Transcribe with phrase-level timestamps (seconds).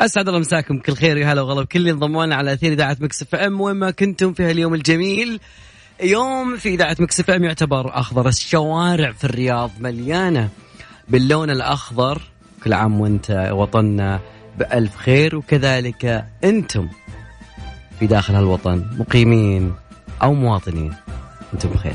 [0.00, 1.62] اسعد الله مساكم كل خير يا هلا وغلا.
[1.62, 5.40] بكل اللي انضموا لنا على أثير إذاعة Mix FM وين ما كنتم في هاليوم الجميل
[6.02, 8.28] يوم في إذاعة Mix FM يعتبر أخضر.
[8.28, 10.48] الشوارع في الرياض مليانة
[11.08, 12.22] باللون الأخضر.
[12.64, 14.20] كل عام وأنت وطننا
[14.58, 16.88] بألف خير وكذلك أنتم
[17.98, 19.74] في داخل هالوطن مقيمين
[20.22, 20.94] أو مواطنين
[21.54, 21.94] أنتم بخير.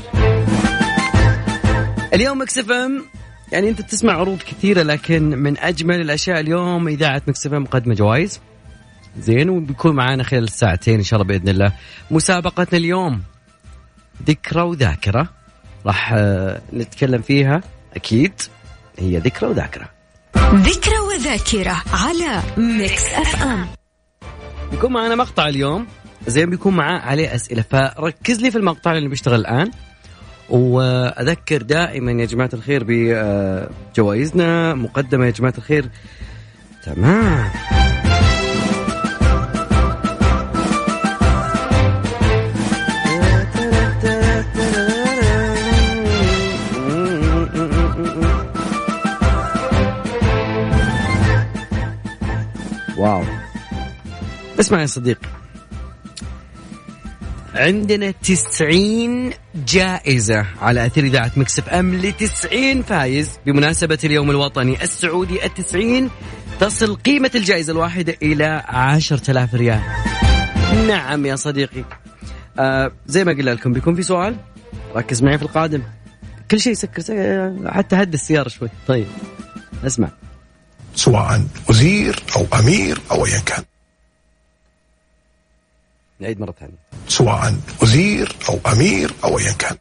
[2.14, 3.04] اليوم Mix FM
[3.52, 8.40] يعني أنت تسمع عروض كثيرة لكن من أجمل الأشياء اليوم إذاعة Mix FM مقدمه جوائز.
[9.18, 11.72] زين وبيكون معانا خلال الساعتين إن شاء الله بإذن الله.
[12.10, 13.22] مسابقتنا اليوم
[14.26, 15.28] ذكرى وذاكرة.
[15.86, 17.62] راح آه، نتكلم فيها
[17.96, 18.32] أكيد.
[18.98, 19.88] هي ذكرى وذاكرة.
[20.36, 23.66] ذكرى وذاكرة على Mix FM.
[24.70, 25.86] بيكون معنا مقطع اليوم.
[26.26, 27.64] زين بيكون معاه عليه أسئلة.
[27.70, 29.70] فركز لي في المقطع اللي بيشتغل الآن.
[30.50, 35.88] وأذكر دائما يا جماعة الخير بجوائزنا مقدمة يا جماعة الخير.
[36.84, 37.50] تمام.
[52.98, 53.22] واو.
[54.60, 55.43] اسمع يا صديقي.
[57.54, 65.46] عندنا 90 جائزة على أثير إذاعة مكسف أم ل 90 فايز بمناسبة اليوم الوطني السعودي
[65.46, 66.10] التسعين.
[66.60, 69.80] تصل قيمة الجائزة الواحدة إلى 10000 ريال.
[70.88, 71.84] نعم يا صديقي.
[72.58, 74.36] آه زي ما قلنا لكم بيكون في سؤال؟
[74.96, 75.82] ركز معي في القادم.
[76.50, 77.02] كل شيء سكر
[77.66, 78.68] حتى هد السيارة شوي.
[78.86, 79.06] طيب
[79.86, 80.08] اسمع.
[80.94, 83.64] سواء وزير أو أمير أو أيا كان.
[86.20, 86.76] نعيد مرة ثانية.
[87.08, 89.76] سواء وزير أو أمير أو أيا كان.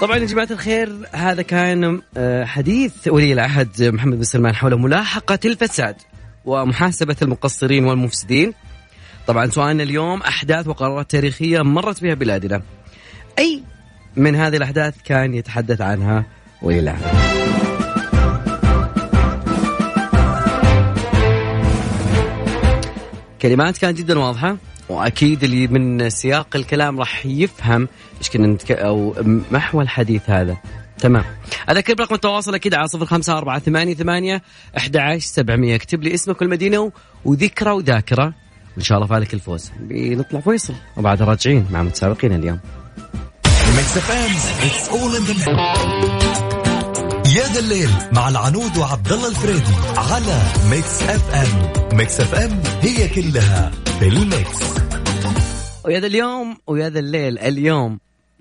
[0.00, 5.38] طبعا يا جماعة الخير هذا كان آه، حديث ولي العهد محمد بن سلمان حول ملاحقة
[5.44, 5.96] الفساد
[6.44, 8.54] ومحاسبة المقصرين والمفسدين.
[9.26, 12.62] طبعا سؤالنا اليوم أحداث وقرارات تاريخية مرت بها بلادنا.
[13.38, 13.62] أي
[14.16, 16.24] من هذه الأحداث كان يتحدث عنها
[16.80, 17.32] العهد
[23.42, 24.56] كلمات كانت جدا واضحة
[24.88, 27.88] وأكيد اللي من سياق الكلام راح يفهم
[28.18, 28.72] إيش كنا نتك...
[28.72, 29.14] أو
[29.50, 30.56] محور الحديث هذا.
[30.98, 31.24] تمام.
[31.70, 34.42] أذكر برقم التواصل أكيد على صفر خمسة أربعة ثمانية ثمانية
[34.76, 35.74] أحد سبعمية.
[35.74, 36.92] اكتب لي اسمك والمدينة
[37.24, 38.34] وذكرى وذاكرة.
[38.76, 39.72] وإن شاء الله فالك الفوز.
[39.80, 40.74] بنطلع فيصل.
[40.96, 42.58] وبعد راجعين مع متسابقين اليوم.
[43.76, 44.30] Mix FM
[44.66, 45.22] it's all in
[47.36, 53.70] يا ذا الليل مع العنود وعبد الله الفريدي على Mix FM Mix FM هي كلها
[53.98, 54.58] في ال mix.
[55.84, 57.98] ويا ذا اليوم ويا ذا الليل اليوم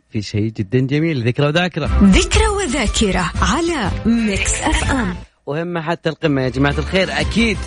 [0.09, 1.89] في شيء جدا جميل ذكرى وذاكرة.
[2.03, 5.15] ذكرى وذاكرة على Mix FM
[5.45, 7.57] وهم حتى القمة يا جماعة الخير أكيد.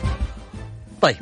[1.01, 1.17] طيب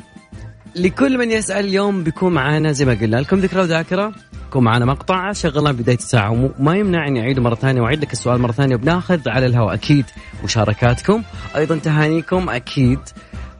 [0.75, 4.13] لكل من يسأل اليوم بيكون معانا زي ما قلنا لكم ذكرى وذاكرة.
[4.47, 6.51] يكون معانا مقطع شغلنا بداية الساعة.
[6.59, 9.73] وما يمنع اني اعيده مرة ثانية وأعيد لك السؤال مرة ثانية وبناخذ على الهواء.
[9.73, 10.05] أكيد
[10.43, 11.23] مشاركاتكم.
[11.55, 12.49] أيضا تهانيكم.
[12.49, 12.99] أكيد.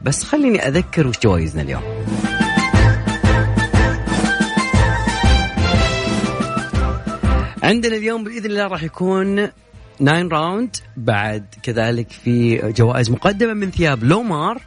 [0.01, 1.81] بس خليني أذكر وش جوائزنا اليوم.
[7.63, 9.47] عندنا اليوم بإذن الله راح يكون
[9.99, 14.61] 9Round بعد كذلك في جوائز مقدمة من ثياب لومار.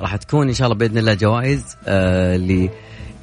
[0.00, 2.70] راح تكون إن شاء الله بإذن الله جوائز آه ل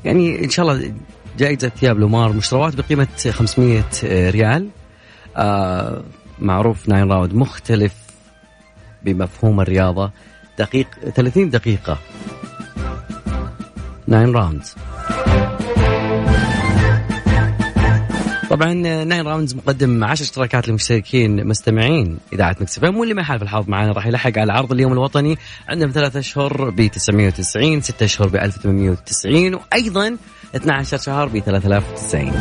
[0.05, 0.93] يعني إن شاء الله
[1.37, 3.83] جائزة ثياب لومار مشتروات بقيمة 500
[4.29, 4.69] ريال.
[5.37, 6.03] آه
[6.39, 7.93] معروف 9Round مختلف
[9.03, 10.11] بمفهوم الرياضة.
[10.59, 11.97] دقيق 30 دقيقة.
[14.07, 14.75] 9Rounds
[18.49, 18.73] طبعا
[19.03, 24.07] 9Rounds مقدم 10 اشتراكات للمشتركين مستمعين إذاعة Mix FM واللي ما يحالف الحظ معنا راح
[24.07, 25.37] يلحق على عرض اليوم الوطني.
[25.69, 30.17] عندنا ثلاثة أشهر ب 990 ستة أشهر ب 1890 وأيضا
[30.55, 32.31] 12 شهر ب 3090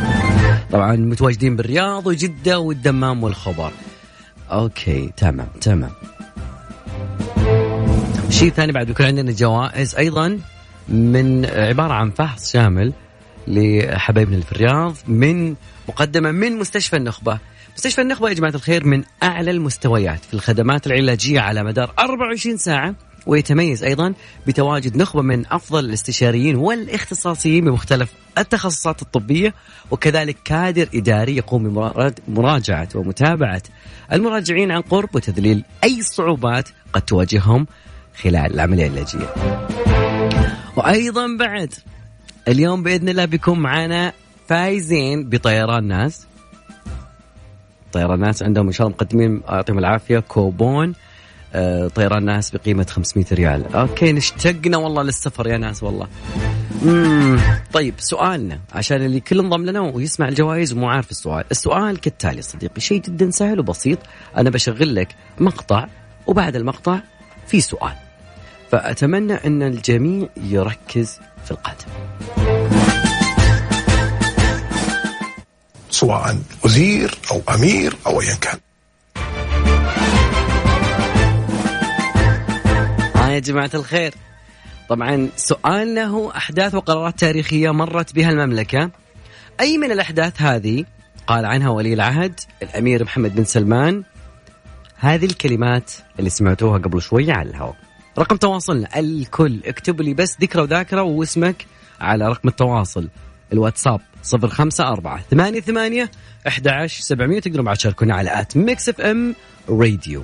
[0.71, 3.71] طبعا متواجدين بالرياض وجدة والدمام والخبر
[4.51, 5.91] okay تمام تمام.
[8.29, 10.39] شيء ثاني بعد بيكون عندنا جوائز أيضا
[10.89, 12.93] من عبارة عن فحص شامل.
[13.47, 15.55] لحبايبنا اللي في الرياض من
[15.89, 17.39] مقدمة من مستشفى النخبة.
[17.75, 22.95] مستشفى النخبة يا جماعة الخير من أعلى المستويات في الخدمات العلاجية على مدار 24 ساعة
[23.25, 24.13] ويتميز أيضا
[24.47, 29.53] بتواجد نخبة من أفضل الاستشاريين والاختصاصيين بمختلف التخصصات الطبية
[29.91, 31.91] وكذلك كادر إداري يقوم
[32.27, 33.61] بمراجعة ومتابعة
[34.13, 37.67] المراجعين عن قرب وتذليل أي صعوبات قد تواجههم
[38.21, 39.33] خلال العملية العلاجية.
[40.77, 41.73] وأيضا بعد
[42.47, 44.13] اليوم بإذن الله بيكون معنا
[44.47, 46.27] فايزين بطيران ناس.
[47.91, 50.93] طيران ناس عندهم ان شاء الله مقدمين يعطيهم العافية كوبون.
[51.53, 53.75] آه، طيران ناس بقيمة 500 ريال.
[53.75, 56.07] okay اشتقنا والله للسفر يا ناس والله.
[56.85, 57.39] مم.
[57.73, 61.43] طيب سؤالنا عشان اللي كل انضم لنا ويسمع الجوائز ومو عارف السؤال.
[61.51, 63.99] السؤال كالتالي صديقي شيء جدا سهل وبسيط.
[64.37, 65.87] أنا بشغل لك مقطع
[66.27, 66.99] وبعد المقطع
[67.47, 68.04] في سؤال.
[68.71, 71.85] فأتمنى أن الجميع يركز في القادم
[75.89, 78.59] سواء وزير أو أمير أو أيا كان.
[83.15, 84.13] ها يا جماعة الخير.
[84.89, 88.91] طبعا سؤالنا هو أحداث وقرارات تاريخية مرت بها المملكة.
[89.59, 90.85] أي من الأحداث هذه؟
[91.27, 94.03] قال عنها ولي العهد الأمير محمد بن سلمان.
[94.95, 97.84] هذه الكلمات اللي سمعتوها قبل شوية على الهواء.
[98.19, 99.59] رقم تواصلنا الكل.
[99.65, 101.65] اكتب لي بس ذكرى وذاكرة واسمك
[102.01, 103.09] على رقم التواصل.
[103.53, 106.11] الواتساب صفر خمسة أربعة ثمانية ثمانية
[106.47, 107.39] أحد عشر سبعمية.
[107.39, 109.35] تقدروا بعد تشاركونا على at Mix FM
[109.69, 110.23] Radio.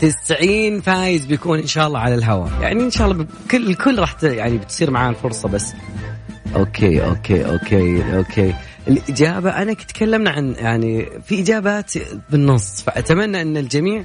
[0.00, 4.16] تسعين فايز بيكون إن شاء الله على الهواء يعني إن شاء الله كل الكل راح
[4.22, 5.74] يعني بتصير معاه الفرصة بس.
[6.56, 8.54] okay okay okay okay.
[8.88, 11.92] الإجابة أنا تكلمنا عن يعني في إجابات
[12.30, 14.04] بالنص فأتمنى إن الجميع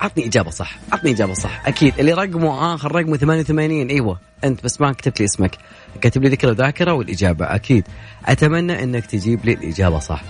[0.00, 1.98] عطني إجابة صح عطني إجابة صح أكيد.
[1.98, 4.18] اللي رقمه آخر رقمه 88 أيوه.
[4.44, 5.56] أنت بس ما كتبت لي اسمك.
[6.00, 7.84] كاتب لي ذكرى وذاكرة والإجابة أكيد.
[8.26, 10.22] أتمنى إنك تجيب لي الإجابة صح.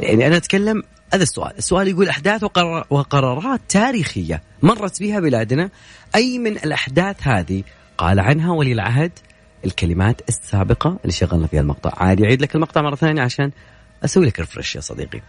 [0.00, 0.82] يعني أنا أتكلم
[1.14, 1.58] هذا السؤال.
[1.58, 5.70] السؤال يقول أحداث وقرار وقرارات تاريخية مرت بها بلادنا.
[6.14, 7.62] أي من الأحداث هذه؟
[7.98, 9.12] قال عنها ولي العهد.
[9.64, 11.92] الكلمات السابقة اللي شغلنا فيها المقطع.
[11.96, 13.50] عادي أعيد لك المقطع مرة ثانية عشان
[14.04, 15.20] أسوي لك ريفرش يا صديقي.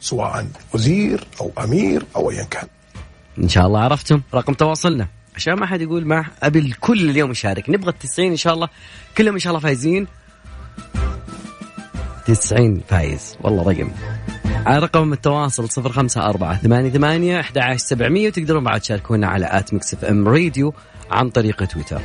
[0.00, 2.68] سواء وزير أو أمير أو أيا كان.
[3.38, 5.08] إن شاء الله عرفتم رقم تواصلنا.
[5.36, 7.70] عشان ما حد يقول ما أبي الكل اليوم يشارك.
[7.70, 8.68] نبغى التسعين إن شاء الله.
[9.18, 10.06] كلهم إن شاء الله فايزين.
[12.26, 13.36] 90 فايز.
[13.40, 13.90] والله رقم.
[14.66, 19.46] على رقم التواصل صفر خمسة أربعة ثمانية ثمانية أحد عشر سبعمية وتقدرون بعد تشاركونا على
[19.50, 20.74] at Mix FM Radio
[21.10, 22.00] عن طريق تويتر.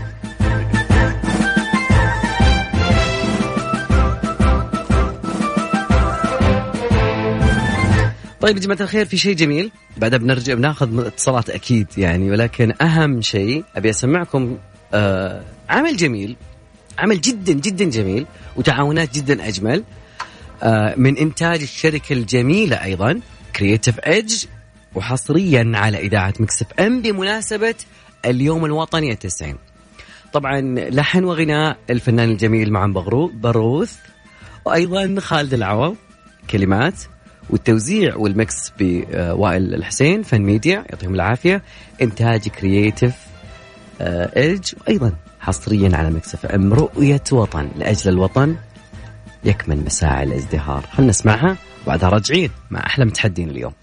[8.41, 13.21] طيب يا جماعة الخير في شيء جميل؟ بعدها بنرجع بناخذ اتصالات أكيد يعني ولكن أهم
[13.21, 14.57] شيء أبي أسمعكم
[14.93, 16.35] آه عمل جميل
[16.99, 18.25] عمل جدا جدا جميل
[18.55, 19.83] وتعاونات جدا أجمل.
[20.97, 23.19] من إنتاج الشركة الجميلة أيضا
[23.55, 24.45] Creative Edge
[24.95, 27.75] وحصريا على إذاعة Mix FM بمناسبة
[28.25, 29.57] اليوم الوطني التسعين.
[30.33, 32.93] طبعا لحن وغناء الفنان الجميل معن
[33.33, 33.95] برغوث
[34.65, 35.95] وأيضا خالد العوض
[36.49, 36.93] كلمات
[37.49, 41.63] والتوزيع وال mix بوائل الحسين Fun Media يعطيهم العافية.
[42.01, 43.13] إنتاج Creative
[44.01, 48.55] Edge وأيضا حصريا على Mix FM رؤية وطن لأجل الوطن.
[49.43, 53.73] يكمن مساعي الازدهار خلنا نسمعها وبعدها راجعين مع أحلى متحدين اليوم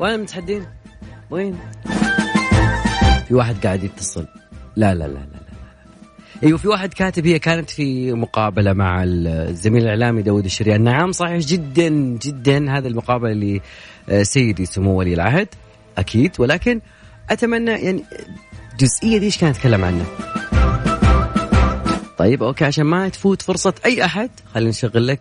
[0.00, 0.66] وين المتحدين؟
[1.30, 1.58] وين؟
[3.28, 4.26] في واحد قاعد يتصل
[4.76, 5.39] لا لا لا, لا.
[6.42, 11.38] أيوه في واحد كاتب هي كانت في مقابلة مع الزميل الإعلامي داود الشريان نعم صحيح
[11.38, 11.88] جدا
[12.22, 13.60] جدا هذه المقابلة
[14.08, 15.48] لسيدي سمو ولي العهد
[15.98, 16.80] أكيد ولكن
[17.30, 18.04] أتمنى يعني
[18.72, 20.06] الجزئية دي إيش كان يتكلم عنها؟
[22.18, 25.20] طيب أوكي عشان ما تفوت فرصة أي أحد خلينا نشغل لك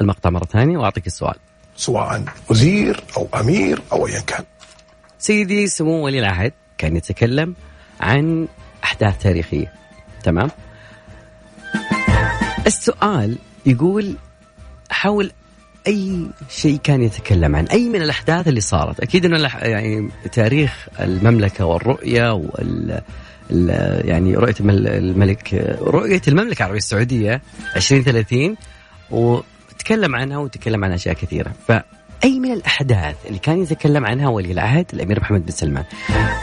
[0.00, 1.36] المقطع مرة ثانية وأعطيك السؤال.
[1.76, 4.44] سواء وزير أو أمير أو أيا كان.
[5.18, 7.54] سيدي سمو ولي العهد كان يتكلم
[8.00, 8.48] عن
[8.84, 9.72] أحداث تاريخية.
[10.22, 10.50] تمام؟
[12.66, 14.14] السؤال يقول
[14.90, 15.32] حول
[15.86, 21.64] أي شيء كان يتكلم عن أي من الأحداث اللي صارت؟ أكيد إنه يعني تاريخ المملكة
[21.64, 23.00] والرؤية وال
[23.50, 27.42] ال- يعني رؤية المل- الملك رؤية المملكة العربية السعودية
[27.76, 28.56] 2030
[29.10, 31.52] وتكلم عنها وتكلم عن أشياء كثيرة.
[31.68, 35.84] فأي من الأحداث اللي كان يتكلم عنها ولي العهد الأمير محمد بن سلمان؟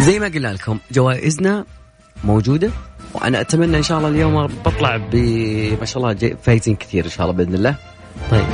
[0.02, 1.66] زي ما قلنا لكم جوائزنا
[2.24, 2.72] موجودة.
[3.18, 7.38] وأنا أتمنى إن شاء الله اليوم بطلع بما شاء الله فايزين كثير إن شاء الله
[7.38, 7.76] بإذن الله.
[8.32, 8.46] طيب.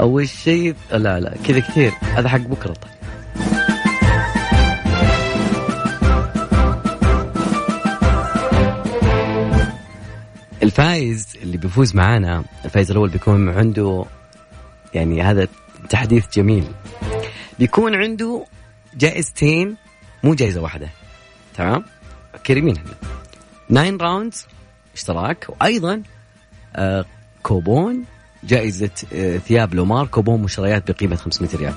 [0.00, 1.92] أول شيء لا لا كذا كثير.
[2.02, 2.92] هذا حق بكرة طيب.
[10.62, 14.04] الفايز اللي بيفوز معانا الفايز الأول بيكون عنده
[14.94, 15.48] يعني هذا
[15.88, 16.64] تحديث جميل.
[17.58, 18.44] بيكون عنده
[18.96, 19.76] جائزتين
[20.24, 20.88] مو جائزه واحدة.
[21.56, 21.84] تمام؟
[22.46, 22.92] كريمين إحنا
[23.70, 24.46] 9 Rounds
[24.94, 25.46] اشتراك.
[25.48, 26.02] وأيضا
[26.76, 27.04] آه
[27.42, 28.04] كوبون
[28.44, 30.06] جائزة آه ثياب لومار.
[30.06, 31.74] كوبون مشتريات بقيمة 500 ريال.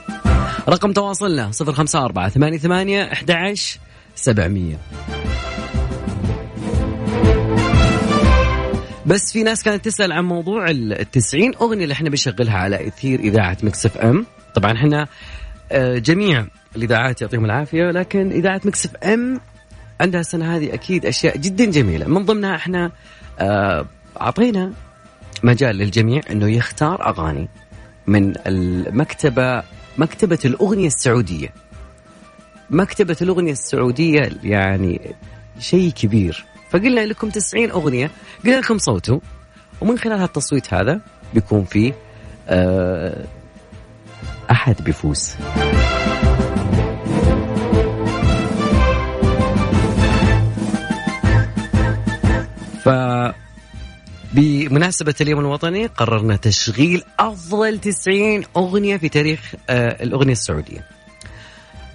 [0.70, 3.80] رقم تواصلنا 054 88 11
[4.16, 4.78] 700
[9.06, 13.20] بس في ناس كانت تسأل عن موضوع ال 90 أغنية اللي إحنا بنشغلها على إثير
[13.20, 14.25] إذاعة Mix FM.
[14.56, 15.08] طبعا إحنا
[15.98, 16.45] جميع
[16.75, 19.39] الإذاعات يعطيهم العافية لكن إذاعة Mix FM
[20.01, 22.07] عندها السنة هذه أكيد أشياء جدا جميلة.
[22.07, 22.91] من ضمنها إحنا
[23.39, 23.86] آه
[24.22, 24.74] أعطينا
[25.43, 27.50] مجال للجميع أنه يختار أغاني
[28.07, 29.63] من المكتبة
[29.98, 31.50] مكتبة الأغنية السعودية.
[32.69, 35.15] مكتبة الأغنية السعودية يعني
[35.60, 36.45] شيء كبير.
[36.69, 38.12] فقلنا لكم 90 أغنية
[38.45, 39.19] قلنا لكم صوتوا
[39.81, 41.01] ومن خلال هالتصويت هذا
[41.34, 41.93] بيكون فيه
[42.48, 43.25] آه
[44.65, 45.36] أحد بيفوز
[52.84, 52.89] ف
[54.34, 60.86] بمناسبة اليوم الوطني قررنا تشغيل أفضل 90 أغنية في تاريخ آه الأغنية السعودية.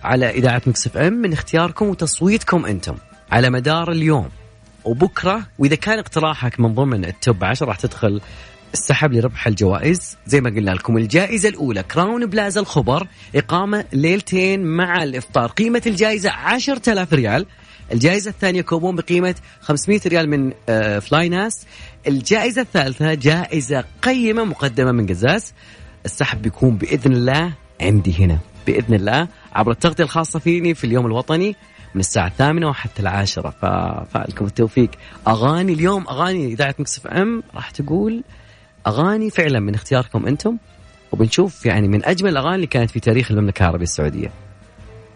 [0.02, 2.96] على إذاعة Mix FM من اختياركم وتصويتكم أنتم.
[3.32, 4.28] على مدار اليوم.
[4.84, 8.20] وبكرة وإذا كان اقتراحك من ضمن ال top 10 راح تدخل
[8.74, 10.16] السحب لربح الجوائز.
[10.26, 15.50] زي ما قلنا لكم الجائزة الأولى Crowne Plaza الخبر إقامة ليلتين مع الإفطار.
[15.50, 17.46] قيمة الجائزة 10000 ريال.
[17.92, 21.66] الجائزة الثانية كوبون بقيمة 500 ريال من آه flynas
[22.06, 25.52] الجائزة الثالثة جائزة قيمة مقدمة من قزاز.
[26.04, 28.38] السحب بيكون بإذن الله عندي هنا.
[28.66, 31.56] بإذن الله عبر التغطية الخاصة فيني في اليوم الوطني
[31.94, 33.54] من الساعة الثامنة وحتى العاشرة.
[33.62, 34.90] ففالكم التوفيق.
[35.28, 38.22] أغاني اليوم أغاني إذاعة مكسف أم راح تقول
[38.86, 40.56] أغاني فعلا من اختياركم أنتم
[41.12, 44.30] وبنشوف يعني من أجمل الأغاني اللي كانت في تاريخ المملكة العربية السعودية.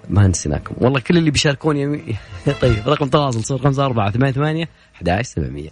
[0.08, 2.02] ما نسيناكم والله كل اللي بيشاركوني يمي...
[2.62, 5.70] طيب رقم تواصل صفر خمسة أربعة ثمانية ثمانية أحد سبعمية.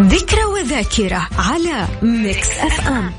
[0.00, 3.12] ذكرى وذاكرة على Mix FM.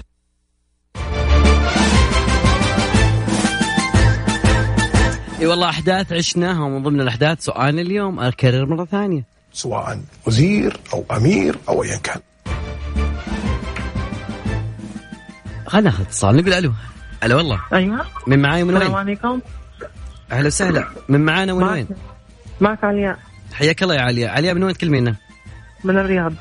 [5.41, 9.30] إي والله أحداث عشناها ومن ضمن الأحداث سؤال اليوم اكرر مرة ثانية.
[9.53, 12.19] سواء وزير أو أمير أو ايا كان.
[15.67, 16.73] خلينا ناخذ اتصال نقول ألو.
[17.23, 17.61] ألو والله.
[17.73, 18.05] أيوه.
[18.27, 19.41] من معاي من السلام وين؟ عليكم.
[20.31, 20.87] أهلا وسهلا.
[21.09, 21.97] من معانا من وين؟ معك
[22.61, 23.19] معك علياء
[23.53, 25.15] حياك الله يا علياء علياء من وين تكلمينا؟
[25.83, 26.33] من الرياض.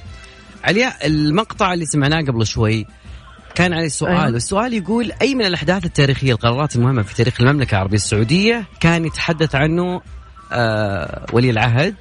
[0.64, 2.86] علياء المقطع اللي سمعناه قبل شوي
[3.54, 4.16] كان عليه سؤال.
[4.16, 4.32] أيوة.
[4.32, 9.54] والسؤال يقول أي من الأحداث التاريخية القرارات المهمة في تاريخ المملكة العربية السعودية كان يتحدث
[9.54, 10.00] عنه
[10.52, 11.94] آه ولي العهد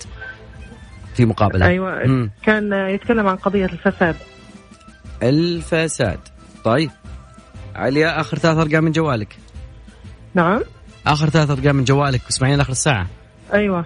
[1.15, 1.65] في مقابلة.
[1.65, 2.07] أيوه.
[2.07, 2.31] مم.
[2.43, 4.15] كان يتكلم عن قضية الفساد.
[5.23, 6.19] الفساد.
[6.63, 6.91] طيب.
[7.75, 9.37] علياء آخر ثلاث أرقام من جوالك.
[10.33, 10.61] نعم.
[11.07, 12.21] آخر ثلاث أرقام من جوالك.
[12.25, 13.07] واسمعين اخر الساعة.
[13.53, 13.85] أيوه.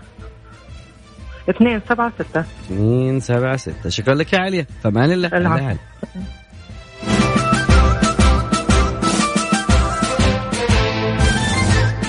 [1.49, 2.45] اثنين سبعة ستة.
[2.65, 5.27] 2 7 6 شكرا لك يا عليا فمان الله.
[5.27, 5.77] العفو.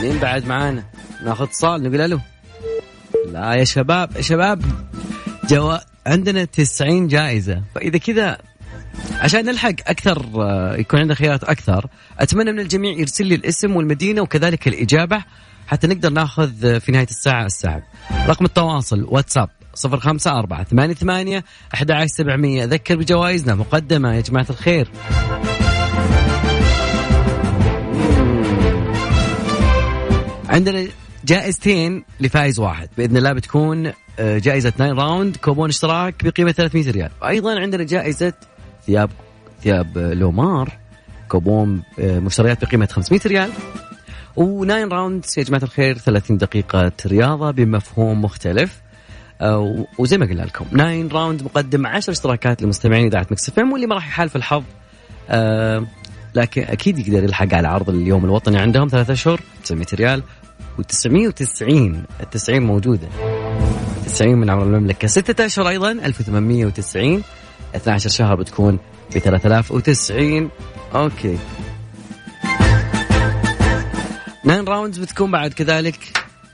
[0.02, 0.84] مين بعد معانا؟
[1.24, 2.18] ناخذ اتصال نقول ألو.
[3.32, 4.62] لا يا شباب يا شباب.
[5.50, 7.62] جوا عندنا 90 جائزة.
[7.74, 8.38] فإذا كذا
[9.20, 11.86] عشان نلحق أكثر آه، يكون عندنا خيارات أكثر
[12.18, 15.24] أتمنى من الجميع يرسل لي الاسم والمدينة وكذلك الإجابة
[15.66, 17.82] حتى نقدر ناخذ آه، في نهاية الساعة السحب
[18.28, 22.64] رقم التواصل واتساب صفر خمسة أربعة ثمانية ثمانية أحد عشر سبعمية.
[22.64, 24.14] أذكر بجوائزنا مقدمة.
[24.14, 24.88] يا جماعة الخير.
[30.48, 30.86] عندنا
[31.24, 32.88] جائزتين لفائز واحد.
[32.98, 37.10] بإذن الله بتكون آه، جائزة Nine Round كوبون اشتراك بقيمة 300 ريال.
[37.22, 38.32] وأيضا عندنا جائزة
[38.86, 39.10] ثياب
[39.62, 40.72] ثياب آه، لومار
[41.28, 43.50] كوبون آه، مشتريات بقيمة 500 ريال.
[44.36, 48.84] و Nine Round يا جماعة الخير 30 دقيقة رياضة بمفهوم مختلف.
[49.98, 53.94] وزي ما قلنا لكم Nine Round مقدم 10 اشتراكات لمستمعين إذاعة Mix FM واللي ما
[53.94, 54.62] راح يحالف الحظ.
[56.34, 60.22] لكن أكيد يقدر يلحق على عرض اليوم الوطني عندهم ثلاثة أشهر 900 ريال
[60.78, 61.62] و990
[62.20, 63.08] ال 90 موجودة.
[64.06, 65.08] 90 من عمر المملكة.
[65.08, 67.22] ستة اشهر أيضا 1890
[67.76, 68.78] 12 شهر بتكون
[69.14, 70.50] ب 3090
[70.94, 71.38] أوكي.
[74.44, 75.98] Nine Rounds بتكون بعد كذلك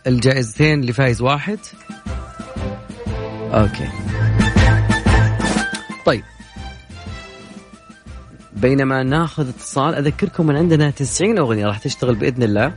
[0.06, 1.58] الجائزتين لفايز واحد.
[3.52, 3.88] أوكي.
[6.06, 6.22] طيب.
[8.52, 12.72] بينما ناخذ اتصال أذكركم من عندنا 90 أغنية راح تشتغل بإذن الله.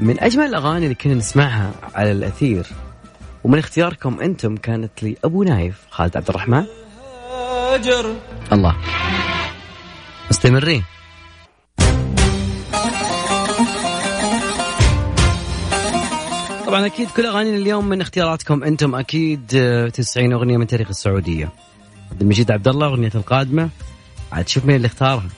[0.00, 2.66] من أجمل الأغاني اللي كنا نسمعها على الأثير.
[3.44, 6.64] ومن اختياركم أنتم كانت لي أبو نايف خالد عبد الرحمن.
[8.52, 8.76] الله.
[10.30, 10.84] مستمرين.
[16.66, 18.94] طبعا أكيد كل أغانينا اليوم من اختياراتكم أنتم.
[18.94, 21.52] أكيد آه، 90 أغنية من تاريخ السعودية.
[22.10, 23.68] عبد المجيد عبد الله أغنية القادمة.
[24.32, 25.28] عاد شوف مين اللي اختارها.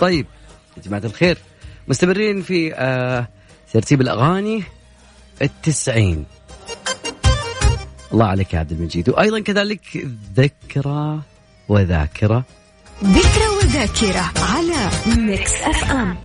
[0.00, 0.26] طيب
[0.76, 1.38] يا جماعة الخير
[1.88, 3.28] مستمرين في آه
[3.72, 4.62] ترتيب الأغاني
[5.42, 6.24] التسعين.
[8.12, 9.08] الله عليك يا عبد المجيد.
[9.10, 11.20] وأيضا كذلك ذكرى
[11.68, 12.44] وذاكرة.
[13.04, 16.16] ذكرى وذاكرة على Mix FM.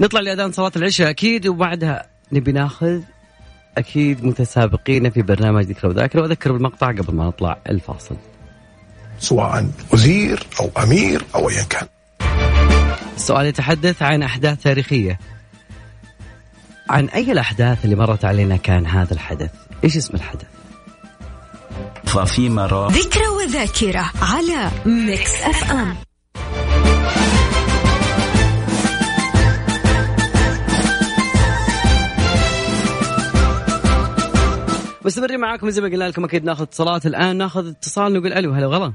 [0.00, 1.10] نطلع لأذان صلاة العشاء.
[1.10, 3.00] أكيد وبعدها نبي ناخذ
[3.78, 6.22] أكيد متسابقين في برنامج ذكرى وذاكرة.
[6.22, 8.16] وأذكر بالمقطع قبل ما نطلع الفاصل.
[9.18, 11.86] سواء وزير أو أمير أو أيا كان.
[13.16, 15.18] السؤال يتحدث عن أحداث تاريخية.
[16.90, 19.50] عن أي الأحداث اللي مرت علينا كان هذا الحدث؟
[19.84, 20.46] إيش اسم الحدث؟
[22.04, 25.96] ففيما رأى ذكرى وذاكرة على Mix FM
[35.04, 37.06] مستمرين معاكم زي ما قلنا لكم أكيد ناخذ اتصالات.
[37.06, 38.94] الآن ناخذ اتصال نقول ألو هلا وغلا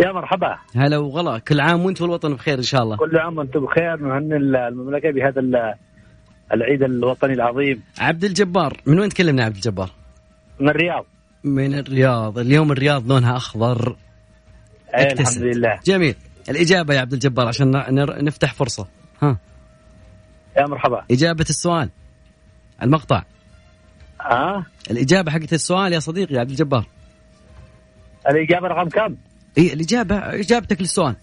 [0.00, 0.56] يا مرحبا.
[0.76, 1.38] هلا وغلا.
[1.38, 2.96] كل عام وانت والوطن بخير إن شاء الله.
[2.96, 3.96] كل عام وأنتم بخير.
[3.96, 5.74] نهني المملكة بهذا ال-
[6.54, 7.82] العيد الوطني العظيم.
[7.98, 8.76] عبد الجبار.
[8.86, 9.90] من وين تكلمنا عبد الجبار؟
[10.60, 11.04] من الرياض.
[11.44, 12.38] من الرياض.
[12.38, 13.96] اليوم الرياض لونها أخضر.
[14.96, 15.42] أي أكتسب.
[15.42, 16.14] الحمد لله جميل.
[16.50, 18.86] الإجابة يا عبد الجبار عشان نر- نفتح فرصة.
[19.22, 19.36] ها.
[20.56, 21.04] يا مرحبا.
[21.10, 21.90] إجابة السؤال.
[22.82, 23.22] المقطع.
[24.20, 26.84] ها الإجابة حقت السؤال يا صديقي يا عبد الجبار.
[28.30, 29.16] الإجابة رقم كم؟
[29.58, 31.16] اي الإجابة إجابتك للسؤال.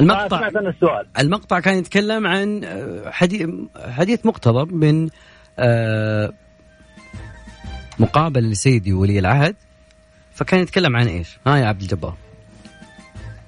[0.00, 0.38] المقطع.
[0.38, 1.06] سمعت أنا السؤال.
[1.18, 5.08] المقطع كان يتكلم عن آه، حديث حديث مقتضب من
[5.58, 6.32] آه،
[7.98, 9.56] مقابله لسيدي ولي العهد.
[10.34, 12.14] فكان يتكلم عن إيش؟ ها يا عبد الجبار.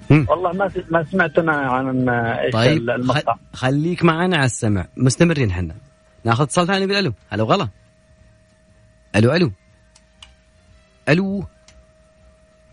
[0.09, 3.35] والله ما ما سمعت أنا عن إيش طيب المقطع.
[3.53, 4.85] خليك معنا على السمع.
[4.97, 5.75] مستمرين إحنا
[6.23, 7.67] ناخذ اتصال ثاني نقول ألو وغلا
[9.15, 9.51] ألو ألو.
[11.09, 11.45] ألو.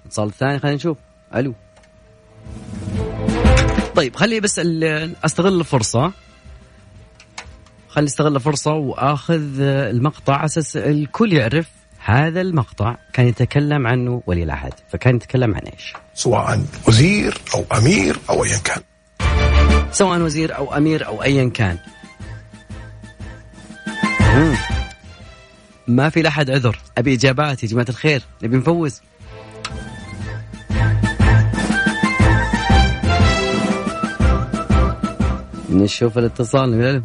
[0.07, 0.99] الاتصال الثاني خلينا نشوف.
[1.35, 1.55] ألو.
[3.95, 4.61] طيب خلي بس
[5.25, 6.12] أستغل الفرصة.
[7.88, 11.69] خلي أستغل الفرصة وأخذ المقطع أساس الكل يعرف
[12.05, 14.73] هذا المقطع كان يتكلم عنه ولي العهد.
[14.92, 18.83] فكان يتكلم عن إيش؟ سواء وزير أو أمير أو أيا كان.
[19.92, 21.79] سواء وزير أو أمير أو ايا كان.
[25.88, 26.79] ما في لأحد عذر.
[26.99, 28.23] أبي إجابات يا جماعة الخير.
[28.42, 29.01] نبي نفوز.
[35.83, 37.03] نشوف الاتصال نقول.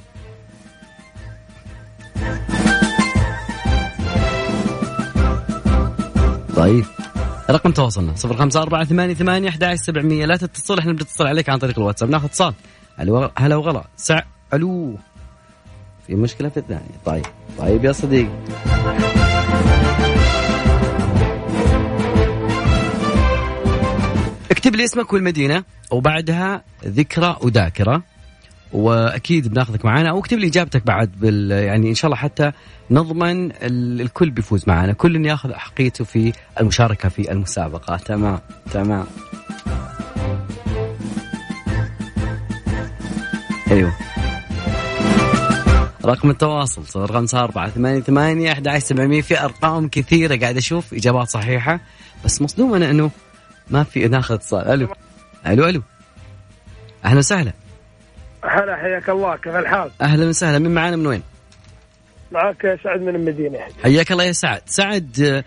[6.55, 6.85] طيب
[7.49, 10.25] رقم تواصلنا صفر خمسة أربعة ثمانية ثمانية أحد سبعمية.
[10.25, 12.09] لا تتصل إحنا بنتصل عليك عن طريق الواتساب.
[12.09, 12.53] ناخذ اتصال.
[13.37, 13.83] هلا وغلا.
[13.97, 14.21] سع
[14.53, 14.97] ألو.
[16.07, 16.97] في مشكلة في الثانية.
[17.05, 17.25] طيب
[17.57, 18.29] طيب يا صديقي
[24.51, 28.03] اكتب لي اسمك والمدينة وبعدها ذكرى وذاكرة.
[28.73, 32.51] وأكيد بناخذك معنا أو اكتب لي إجابتك بعد بال يعني إن شاء الله حتى
[32.91, 37.97] نضمن ال- الكل بيفوز معنا كل ياخذ حقيته في المشاركة في المسابقة.
[37.97, 38.39] تمام
[38.71, 39.05] تمام.
[43.71, 43.93] أيوه.
[46.05, 49.21] رقم التواصل خمسة أربعة ثمانية ثمانية أحد سبعمية.
[49.21, 51.79] في أرقام كثيرة قاعد أشوف إجابات صحيحة
[52.25, 53.11] بس مصدوم أنا أنه
[53.69, 54.87] ما في ناخذ اتصال ألو
[55.47, 55.81] ألو ألو.
[57.05, 57.53] أهلا وسهلا.
[58.43, 61.23] هلا حياك الله كيف الحال؟ أهلا وسهلا من معانا من وين؟
[62.31, 65.43] معك سعد من المدينة حياك الله يا سعد، سعد آه،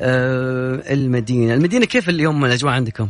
[0.00, 3.08] آه المدينة، المدينة كيف اليوم الأجواء عندكم؟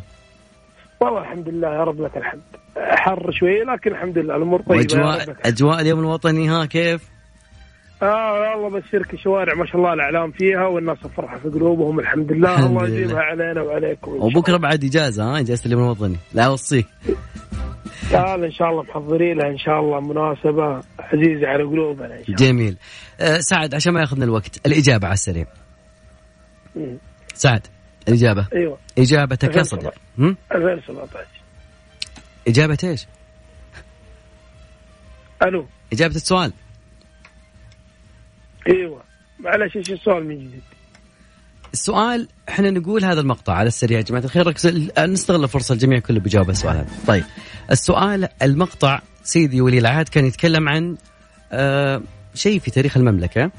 [1.01, 2.41] والله الحمد لله يا رب لك الحمد
[2.77, 5.37] حر شوي لكن الحمد لله الأمور لك الحمد.
[5.45, 7.03] أجواء اليوم الوطني ها كيف؟
[8.03, 12.33] آه والله بس شركة شوارع ما شاء الله الإعلام فيها والناس فرحة في قلوبهم الحمد
[12.33, 12.99] لله الحمد الله لله.
[12.99, 16.87] يجيبها علينا وعليكم وبكرة بعد إجازة ها إجازة اليوم الوطني، لا اوصيك.
[18.11, 22.26] تعال إن شاء الله محضرين لها إن شاء الله مناسبة عزيزة على قلوبنا إن شاء
[22.26, 22.76] الله جميل.
[23.20, 25.46] آه سعد عشان ما ياخذنا الوقت، الإجابة على السريع.
[27.34, 27.66] سعد
[28.08, 29.94] الإجابة أيوه إجابتك يا صديق.
[30.18, 31.26] هم؟ 2017
[32.48, 33.06] إجابة إيش؟
[35.42, 36.52] ألو إجابة السؤال.
[38.68, 39.02] أيوه
[39.38, 40.62] معلش إيش السؤال من جديد؟
[41.72, 44.66] السؤال إحنا نقول هذا المقطع على السريع يا جماعة الخير ركز
[44.98, 46.87] نستغل الفرصة الجميع كله بيجاوب السؤال هذا.
[47.07, 47.24] طيب
[47.70, 50.96] السؤال المقطع سيدي ولي العهد كان يتكلم عن
[51.52, 52.02] آه
[52.35, 53.50] شيء في تاريخ المملكة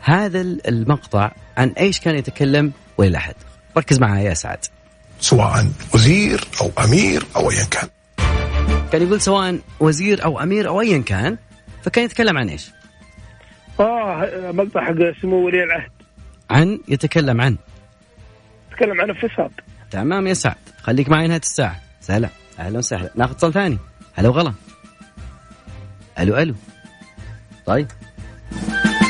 [0.00, 3.34] هذا المقطع عن إيش كان يتكلم ولي العهد؟
[3.76, 4.58] ركز معي يا سعد.
[5.20, 7.88] سواء وزير أو أمير أو ايا كان
[8.92, 11.36] كان يقول سواء وزير أو أمير أو ايا كان
[11.82, 12.70] فكان يتكلم عن إيش؟
[13.80, 15.90] آه مقطع حق سمو ولي العهد
[16.50, 17.56] عن يتكلم عن.
[18.70, 19.50] تكلم عن الفساد
[19.90, 20.54] تمام يا سعد.
[20.82, 21.80] خليك معي نهاية الساعة.
[22.00, 23.10] سهلا أهلا وسهلا.
[23.14, 23.78] ناخذ اتصال ثاني.
[24.14, 24.52] هلا وغلا.
[26.18, 26.54] ألو ألو.
[27.66, 27.86] طيب.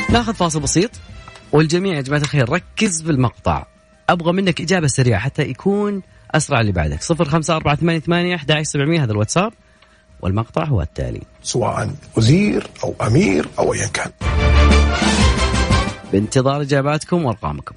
[0.09, 0.91] ناخذ فاصل بسيط.
[1.51, 3.65] والجميع يا جماعة الخير ركز بالمقطع.
[4.09, 6.01] أبغى منك إجابة سريعة حتى يكون
[6.31, 7.01] أسرع اللي بعدك.
[7.01, 9.53] 05488 11700 هذا الواتساب.
[10.21, 11.21] والمقطع هو التالي.
[11.43, 14.11] سواء وزير أو أمير أو ايا كان.
[16.11, 17.75] بانتظار إجاباتكم وأرقامكم.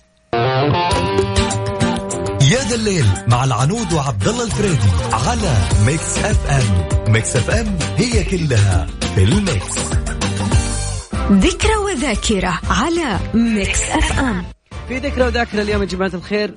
[2.53, 5.55] يا ذا الليل مع العنود وعبد الله الفريدي على
[5.87, 9.79] Mix FM Mix FM هي كلها في ال mix.
[11.31, 14.45] ذكرى وذاكرة على Mix FM
[14.89, 16.55] في ذكرى وذاكرة اليوم يا جماعة الخير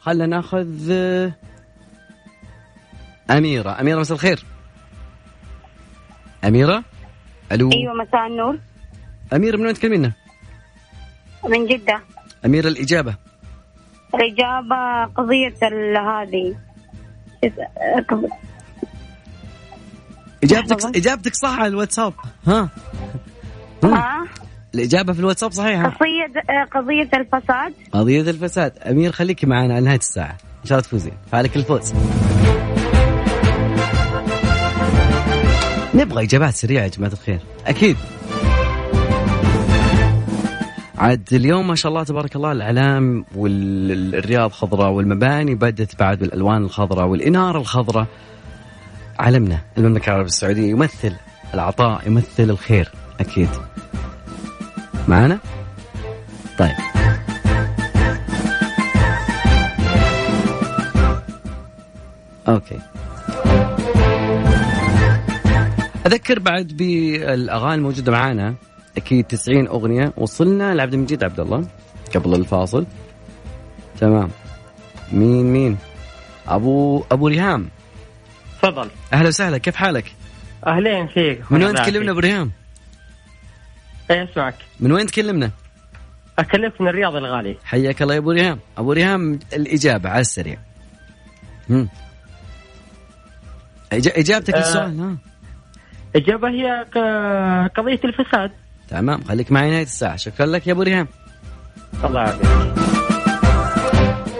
[0.00, 1.32] خلنا ناخذ آه،
[3.30, 3.80] أميرة.
[3.80, 4.44] أميرة مساء الخير.
[6.44, 6.84] أميرة؟
[7.52, 8.58] ألو؟ أيوه مساء النور.
[9.32, 10.12] أميرة من وين تكلمينا؟
[11.48, 12.00] من جدة.
[12.44, 13.14] أميرة الإجابة.
[14.14, 15.54] الإجابة قضية
[15.98, 16.54] هذه.
[20.44, 20.96] إجابتك.
[20.96, 22.12] إجابتك صح على الواتساب.
[22.46, 22.68] ها.
[23.84, 24.26] ها.
[24.74, 25.88] الإجابة في الواتساب صحيحة.
[25.88, 26.32] قضية
[26.74, 27.74] قضية الفساد.
[27.92, 28.78] قضية الفساد.
[28.78, 30.36] أمير خليكي معنا على نهاية الساعة.
[30.62, 31.12] إن شاء الله تفوزين.
[31.32, 31.92] فعلك الفوز.
[35.94, 37.38] نبغى إجابات سريعة يا جماعة الخير.
[37.66, 37.96] أكيد.
[40.98, 47.06] عاد اليوم ما شاء الله تبارك الله الإعلام والرياض خضراء والمباني بدت بعد بالألوان الخضراء
[47.06, 48.06] والإنارة الخضراء
[49.18, 51.12] علمنا المملكة العربية السعودية يمثل
[51.54, 53.48] العطاء يمثل الخير أكيد.
[55.08, 55.38] معنا؟
[56.58, 56.74] طيب.
[62.48, 62.78] أوكي.
[66.06, 68.54] أذكر بعد بالأغاني الموجودة معانا
[68.96, 70.12] أكيد 90 أغنية.
[70.16, 71.66] وصلنا لعبد المجيد عبد الله
[72.14, 72.86] قبل الفاصل.
[74.00, 74.30] تمام.
[75.12, 75.78] مين مين؟
[76.48, 77.68] أبو أبو ريهام.
[78.62, 78.90] تفضل.
[79.12, 79.58] أهلا وسهلا.
[79.58, 80.12] كيف حالك؟
[80.66, 81.52] أهلين فيك.
[81.52, 82.50] من وين تكلمنا أبو ريهام؟
[84.10, 84.54] إيه أسمعك.
[84.80, 85.50] من وين تكلمنا؟
[86.38, 87.56] أكلمك من الرياض الغالي.
[87.64, 88.58] حياك الله يا أبو ريهام.
[88.78, 90.58] أبو ريهام الإجابة على السريع.
[91.70, 91.88] هم.
[93.94, 94.58] إج- إجابتك آه.
[94.58, 95.16] للسؤال ها.
[96.16, 96.84] الاجابه هي
[97.76, 98.50] قضية الفساد.
[98.88, 99.24] تمام.
[99.24, 100.16] خليك معي نهاية الساعة.
[100.16, 101.08] شكرا لك يا أبو ريهام.
[102.04, 102.46] الله يعافيك.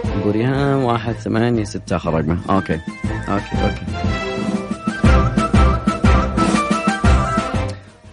[0.05, 2.79] أبو ريهام واحد ثمانية ستة رقمه أوكي.
[3.29, 3.85] أوكي أوكي.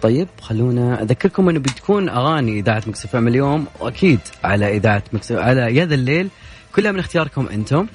[0.01, 3.65] طيب خلونا أذكركم إنه بتكون أغاني إذاعة Mix FM اليوم.
[3.79, 6.29] واكيد على إذاعة Mix FM على يا ذا الليل.
[6.75, 7.87] كلها من اختياركم أنتم.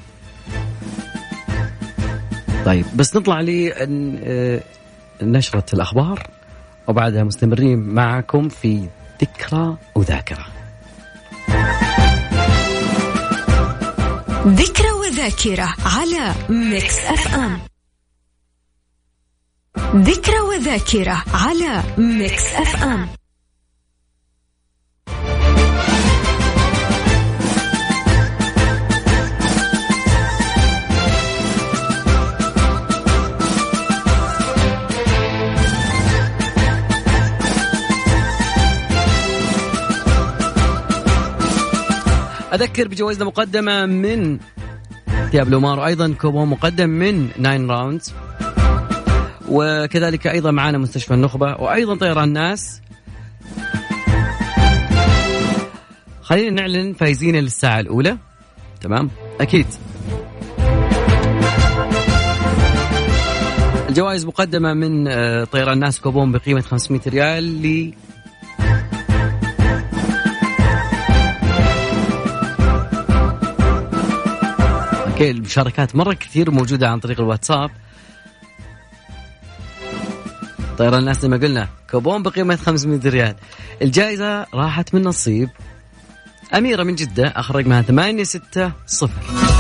[2.65, 3.41] طيب بس نطلع
[5.23, 6.27] لنشرة الأخبار.
[6.91, 8.89] وبعدها مستمرين معكم في
[9.23, 10.47] ذكرى وذاكرة.
[14.47, 17.61] ذكرى وذاكرة على Mix FM
[19.97, 23.09] ذكرى وذاكرة على Mix FM
[42.55, 44.39] أذكر بجوائزنا مقدمة من
[45.31, 48.15] ثياب لومار وأيضا كوبون مقدم من Nine Rounds.
[49.49, 52.81] وكذلك أيضا معنا مستشفى النخبة وأيضا طيران ناس
[56.23, 58.17] خلينا نعلن فايزين للساعة الأولى.
[58.81, 59.11] تمام؟
[59.41, 59.67] أكيد.
[63.89, 67.63] الجوائز مقدمة من آه، طيران ناس كوبون بقيمة 500 ريال
[75.21, 77.71] المشاركات مرة كثير موجودة عن طريق الواتساب.
[80.79, 83.35] طيران الناس زي ما قلنا كوبون بقيمة 500 ريال.
[83.83, 85.49] الجائزة راحت من نصيب
[86.55, 89.60] أميرة من جدة اخر رقمها 860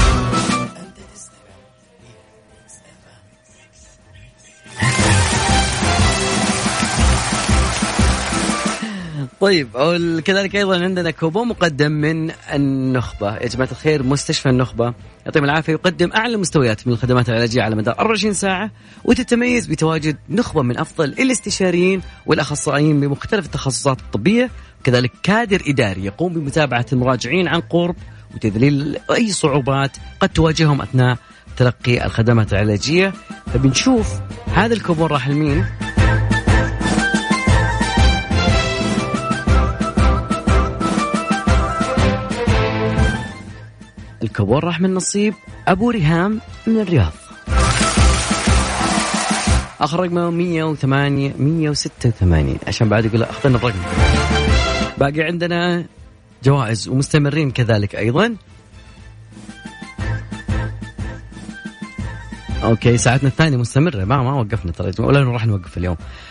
[9.40, 13.37] طيب وال- كذلك أيضا عندنا كوبون مقدم من النخبة.
[13.37, 14.94] يا جماعة الخير مستشفى النخبة.
[15.26, 15.72] يعطيهم العافية.
[15.72, 18.70] يقدم أعلى مستويات من الخدمات العلاجية على مدار 24 ساعة
[19.05, 24.50] وتتميز بتواجد نخبة من أفضل الاستشاريين والأخصائيين بمختلف التخصصات الطبية.
[24.85, 27.96] كذلك كادر إداري يقوم بمتابعة المراجعين عن قرب
[28.35, 31.18] وتذليل أي صعوبات قد تواجههم أثناء
[31.57, 33.12] تلقي الخدمات العلاجية.
[33.55, 34.09] فبنشوف
[34.55, 35.64] هذا الكوبون راح لمين؟
[44.22, 45.35] الكوبون راح من نصيب
[45.68, 47.12] أبو ريهام من الرياض.
[49.80, 53.78] آخر رقمه 108 186 عشان بعد يقول أخذنا الرقم.
[54.98, 55.85] باقي عندنا
[56.44, 58.37] جوائز ومستمرين كذلك أيضا.
[62.62, 64.04] أوكي ساعتنا الثانية مستمرة.
[64.04, 65.96] ما ما وقفنا ترى ولا راح نوقف اليوم.
[65.96, 66.29] ال...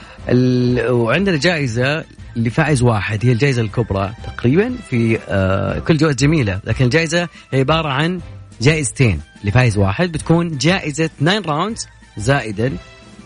[0.90, 2.04] وعندنا جائزة
[2.36, 7.90] لفائز واحد هي الجائزة الكبرى تقريبا في آه كل جوائز جميلة لكن الجائزة هي عبارة
[7.90, 8.20] عن
[8.62, 12.74] جائزتين لفائز واحد بتكون جائزة 9 Rounds زائدا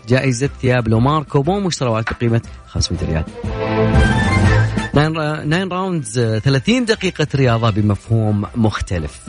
[0.08, 3.24] جائزة ثياب لومار كوبون مشتريات بقيمة 500 ريال.
[5.50, 9.20] 9 Rounds 30 دقيقة رياضة بمفهوم مختلف.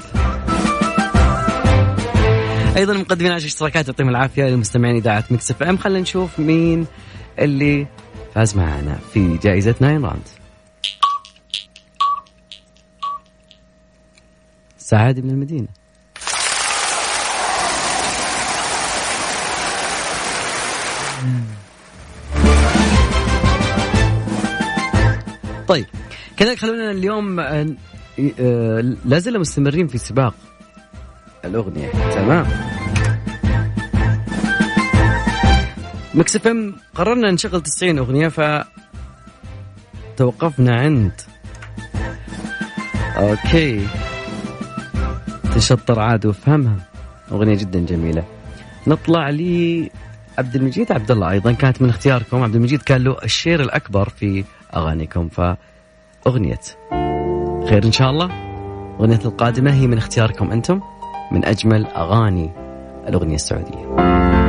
[2.78, 5.78] أيضا مقدمين عشر اشتراكات يعطيهم العافية للمستمعين إذاعة Mix FM.
[5.78, 6.86] خلينا نشوف مين
[7.40, 7.88] اللي
[8.36, 10.28] فاز معنا في جائزة Nine Round.
[14.78, 15.68] سعادة من المدينة.
[25.68, 25.86] طيب
[26.38, 27.76] كذلك خلونا اليوم آه،
[28.40, 30.34] آه، لا زلنا مستمرين في سباق
[31.46, 31.90] الأغنية.
[31.92, 32.46] تمام.
[36.16, 38.42] Mix FM قررنا نشغل 90 أغنية ف
[40.18, 41.12] توقفنا عند.
[43.18, 43.88] okay.
[45.56, 46.76] تشطر عاد وافهمها.
[47.32, 48.24] أغنية جدا جميلة.
[48.88, 49.92] نطلع لي
[50.38, 51.32] عبد المجيد عبد الله.
[51.32, 52.44] أيضا كانت من اختياركم.
[52.44, 54.44] عبد المجيد كان له ال share الأكبر في
[54.76, 56.60] أغانيكم فأغنية
[57.70, 58.30] خير إن شاء الله.
[59.00, 60.82] أغنية القادمة هي من اختياركم أنتم
[61.32, 62.52] من أجمل أغاني
[63.08, 64.45] الأغنية السعودية.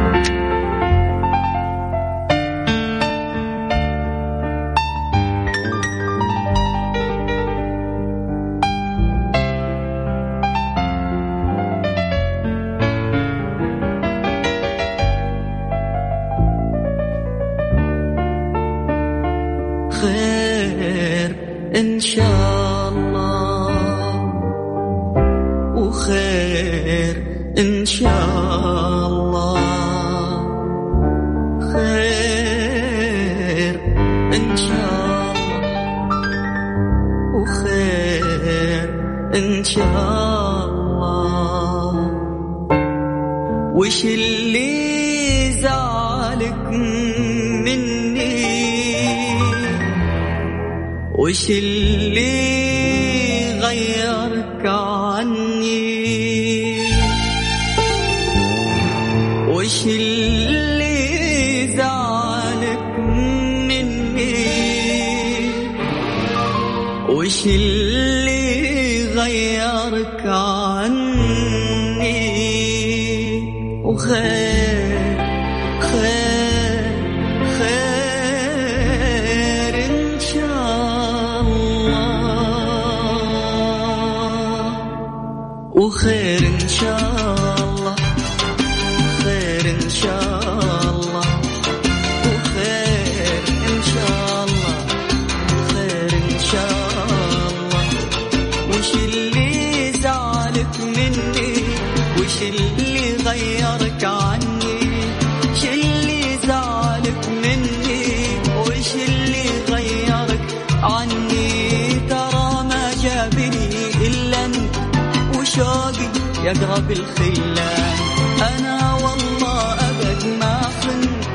[116.47, 117.97] يقرب الخلان
[118.41, 121.27] أنا والله أبد ما خنت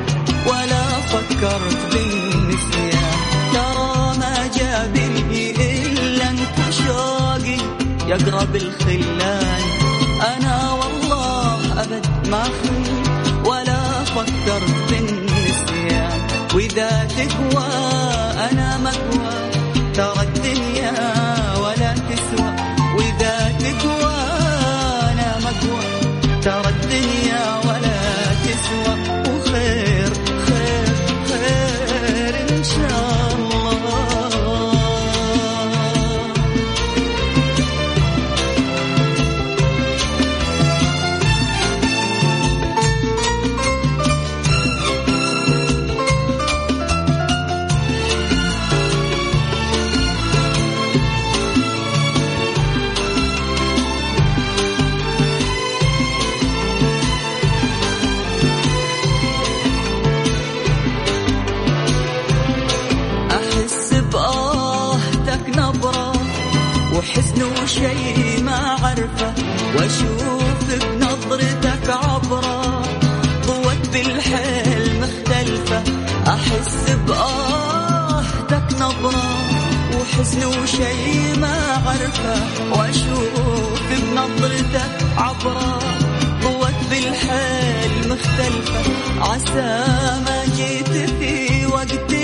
[0.46, 3.12] ولا فكرت بالنسيان.
[3.52, 7.58] ترى ما جابني إلا انت وشوقي
[8.08, 9.62] يقرب الخلان
[10.36, 16.20] أنا والله أبد ما خنت ولا فكرت بالنسيان.
[16.54, 17.66] وإذا تقوى
[18.50, 19.51] أنا مقوى
[68.92, 69.34] عرفه
[69.76, 72.82] واشوف بنظرتك عبره.
[73.48, 75.82] قوة بالحيل مختلفة
[76.26, 79.32] أحس بآهتك نبرة
[79.96, 82.42] وحزن وشي ما عرفه
[82.72, 85.78] واشوف بنظرتك عبره.
[86.44, 88.80] قوة بالحيل مختلفة
[89.20, 89.84] عسى
[90.24, 92.21] ما جيت في وقت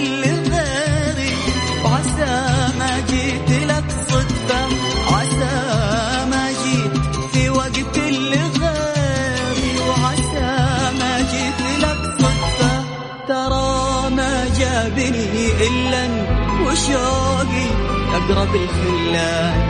[16.78, 17.68] وشوقي
[18.14, 19.60] أقرب الخلان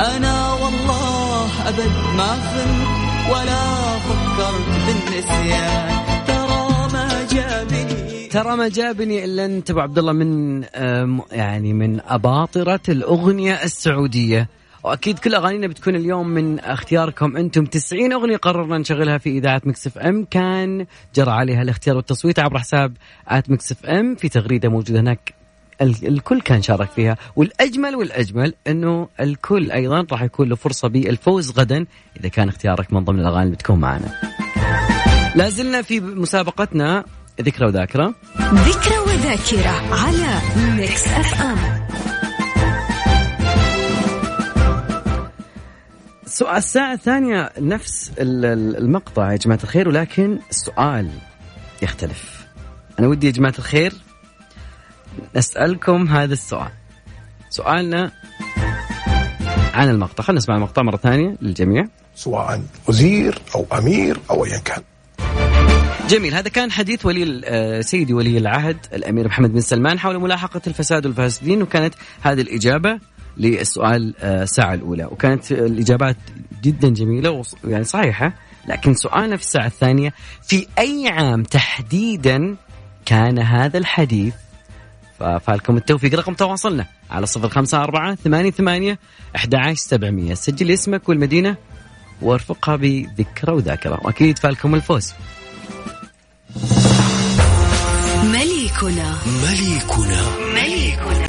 [0.00, 2.88] أنا والله أبد ما خنت
[3.32, 3.64] ولا
[3.98, 8.28] فكرت بالنسيان ترى ما جابني.
[8.28, 10.64] ترى ما جابني إلا أنت أبو عبد الله من
[11.32, 14.48] يعني من أباطرة الأغنية السعودية.
[14.84, 17.36] وأكيد كل أغانينا بتكون اليوم من اختياركم.
[17.36, 20.26] أنتم 90 أغنية قررنا نشغلها في إذاعة Mix FM.
[20.30, 22.96] كان جرى عليها الاختيار والتصويت عبر حساب
[23.28, 24.14] at Mix FM.
[24.14, 25.37] في تغريدة موجودة هناك.
[25.82, 27.16] الكل كان شارك فيها.
[27.36, 31.86] والأجمل والأجمل إنه الكل أيضا راح يكون له فرصة بالفوز غدا
[32.20, 34.14] إذا كان اختيارك من ضمن الأغاني اللي بتكون معنا.
[35.34, 37.04] لا زلنا في مسابقتنا
[37.40, 38.14] ذكرى وذاكرة.
[38.40, 40.38] ذكرى وذاكرة على
[40.76, 41.58] Mix FM
[46.26, 51.10] سؤال الساعة الثانية نفس ال- ال- المقطع يا جماعة الخير ولكن السؤال
[51.82, 52.46] يختلف.
[52.98, 53.92] أنا ودي يا جماعة الخير
[55.36, 56.68] نسألكم هذا السؤال.
[57.50, 58.12] سؤالنا
[59.74, 60.22] عن المقطع.
[60.24, 61.84] خلينا نسمع المقطع مرة ثانية للجميع.
[62.14, 64.82] سواء وزير أو أمير أو أيا كان.
[66.08, 66.34] جميل.
[66.34, 71.06] هذا كان حديث ولي آه، سيدي ولي العهد الأمير محمد بن سلمان حول ملاحقة الفساد
[71.06, 72.98] والفاسدين وكانت هذه الإجابة
[73.36, 75.04] للسؤال آه، الساعة الأولى.
[75.04, 76.16] وكانت الإجابات
[76.62, 78.32] جدا جميلة وص- يعني صحيحة
[78.68, 82.56] لكن سؤالنا في الساعة الثانية في أي عام تحديدا
[83.06, 84.34] كان هذا الحديث
[85.20, 86.14] ففالكم التوفيق.
[86.14, 88.98] رقم تواصلنا على صفر خمسة أربعة ثمانية ثمانية
[89.36, 90.34] أحد عشر سبعمية.
[90.34, 91.56] سجل اسمك والمدينة
[92.22, 94.00] وارفقها بذكرى وذاكرة.
[94.02, 95.12] وأكيد فالكم الفوز.
[98.24, 99.18] مليكنا.
[99.26, 100.22] مليكنا.
[100.54, 101.28] مليكنا.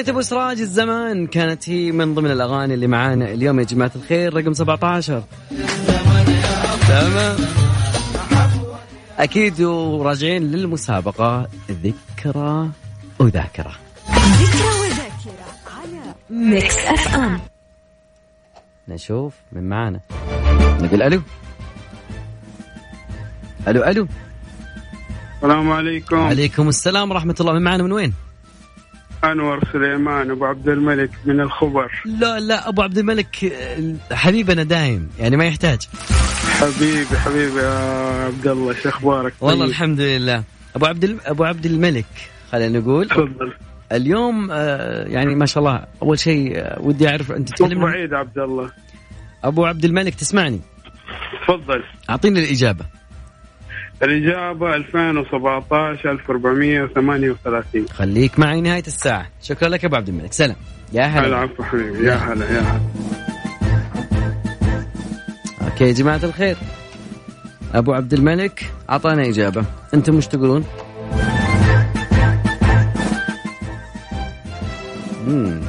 [0.00, 4.34] أغنية أبو سراج الزمان كانت هي من ضمن الأغاني اللي معانا اليوم يا جماعة الخير
[4.34, 5.22] رقم 17
[6.88, 7.36] تمام.
[9.18, 12.70] أكيد وراجعين للمسابقة ذكرى
[13.18, 13.72] وذاكرة.
[14.10, 17.40] ذكرى وذاكرة على Mix FM
[18.88, 20.00] نشوف من معانا.
[20.80, 21.22] نقول ألو.
[23.68, 24.08] ألو ألو.
[25.36, 26.16] السلام عليكم.
[26.16, 27.52] عليكم السلام ورحمة الله.
[27.52, 28.29] من معانا من وين؟
[29.24, 32.02] أنور سليمان أبو عبد الملك من الخبر.
[32.04, 33.52] لا لا أبو عبد الملك
[34.12, 35.88] حبيبنا دايم يعني ما يحتاج.
[36.60, 39.70] حبيبي حبيبي يا عبد الله شو أخبارك؟ والله طيب.
[39.70, 40.42] الحمد لله.
[40.76, 42.06] أبو عبد أبو عبد الملك
[42.52, 43.08] خلينا نقول.
[43.08, 43.52] تفضل.
[43.92, 48.14] اليوم آه، يعني ما شاء الله أول شيء آه، ودي أعرف أنت أبو تكلم عيد
[48.14, 48.70] عبد الله.
[49.44, 50.60] أبو عبد الملك تسمعني؟
[51.42, 51.82] تفضل.
[52.10, 52.84] أعطيني الإجابة.
[54.02, 59.26] الإجابة 2017 1438 خليك معي نهاية الساعة.
[59.42, 60.32] شكرا لك أبو عبد الملك.
[60.32, 60.56] سلام.
[60.92, 61.26] يا هلا.
[61.26, 62.06] العفو حبيبي.
[62.06, 62.80] يا هلا يا هلا.
[65.62, 66.56] أوكي يا جماعة الخير.
[67.74, 69.64] أبو عبد الملك أعطانا إجابة.
[69.94, 70.64] أنتم مش تقولون؟
[75.26, 75.60] مم.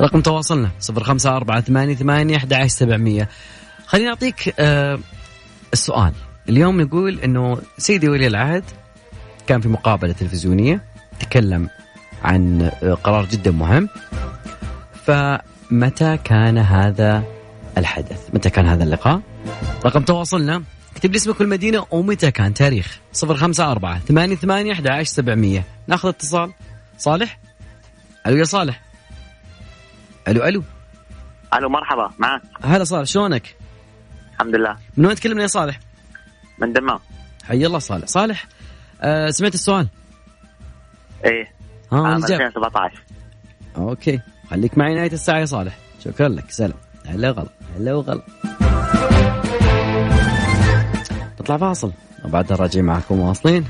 [0.00, 3.28] رقم تواصلنا صفر خمسة أربعة ثمانية ثمانية أحد عشر سبعمية.
[3.86, 4.98] خليني أعطيك آه
[5.72, 6.12] السؤال.
[6.48, 8.64] اليوم نقول أنه سيدي ولي العهد
[9.46, 10.80] كان في مقابلة تلفزيونية
[11.20, 11.68] تكلم
[12.22, 13.88] عن آه، قرار جدا مهم.
[15.06, 17.24] فمتى كان هذا
[17.78, 19.20] الحدث؟ متى كان هذا اللقاء؟
[19.84, 20.62] رقم تواصلنا.
[20.92, 25.64] اكتب لي اسمك والمدينة ومتى كان؟ تاريخ صفر خمسة أربعة ثمانية ثمانية أحد عشر سبعمية.
[25.86, 26.52] ناخذ اتصال.
[26.98, 27.38] صالح؟
[28.26, 28.80] ألو يا صالح.
[30.28, 30.62] ألو ألو.
[31.54, 32.10] ألو مرحبا.
[32.18, 32.42] معك.
[32.64, 33.56] هلا صالح شلونك؟
[34.34, 34.76] الحمد لله.
[34.96, 35.80] من وين تكلمنا يا صالح؟
[36.60, 36.98] من دمام.
[37.44, 38.06] حي الله صالح.
[38.06, 38.46] صالح
[39.00, 39.88] آه سمعت السؤال؟
[41.24, 41.52] إيه.
[41.92, 43.02] ها عام الإجابة 2017
[43.76, 44.20] أوكي.
[44.50, 45.78] خليك معي نهاية الساعة يا صالح.
[46.04, 46.50] شكرا لك.
[46.50, 46.78] سلام.
[47.06, 47.48] هلا وغلا.
[47.76, 48.22] هلا وغلا.
[51.40, 51.92] نطلع فاصل.
[52.24, 53.64] وبعدها راجعين معكم واصلين.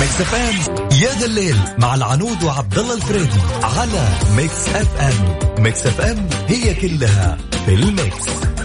[0.00, 6.28] Mix FM يا ذا الليل مع العنود وعبد الله الفريدي على Mix FM Mix FM
[6.48, 8.57] هي كلها في ال mix.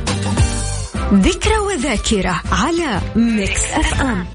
[1.14, 4.26] ذكرى وذاكرة على Mix FM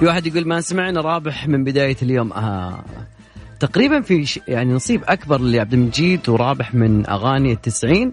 [0.00, 2.84] في واحد يقول ما سمعنا رابح من بداية اليوم آه.
[3.60, 4.40] تقريبا في.
[4.48, 8.12] يعني نصيب أكبر لعبد المجيد ورابح من أغاني التسعين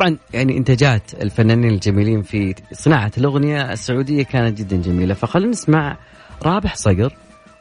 [0.00, 5.14] طبعا يعني إنتاجات الفنانين الجميلين في صناعة الأغنية السعودية كانت جدا جميلة.
[5.14, 5.98] فخلونا نسمع
[6.42, 7.16] رابح صقر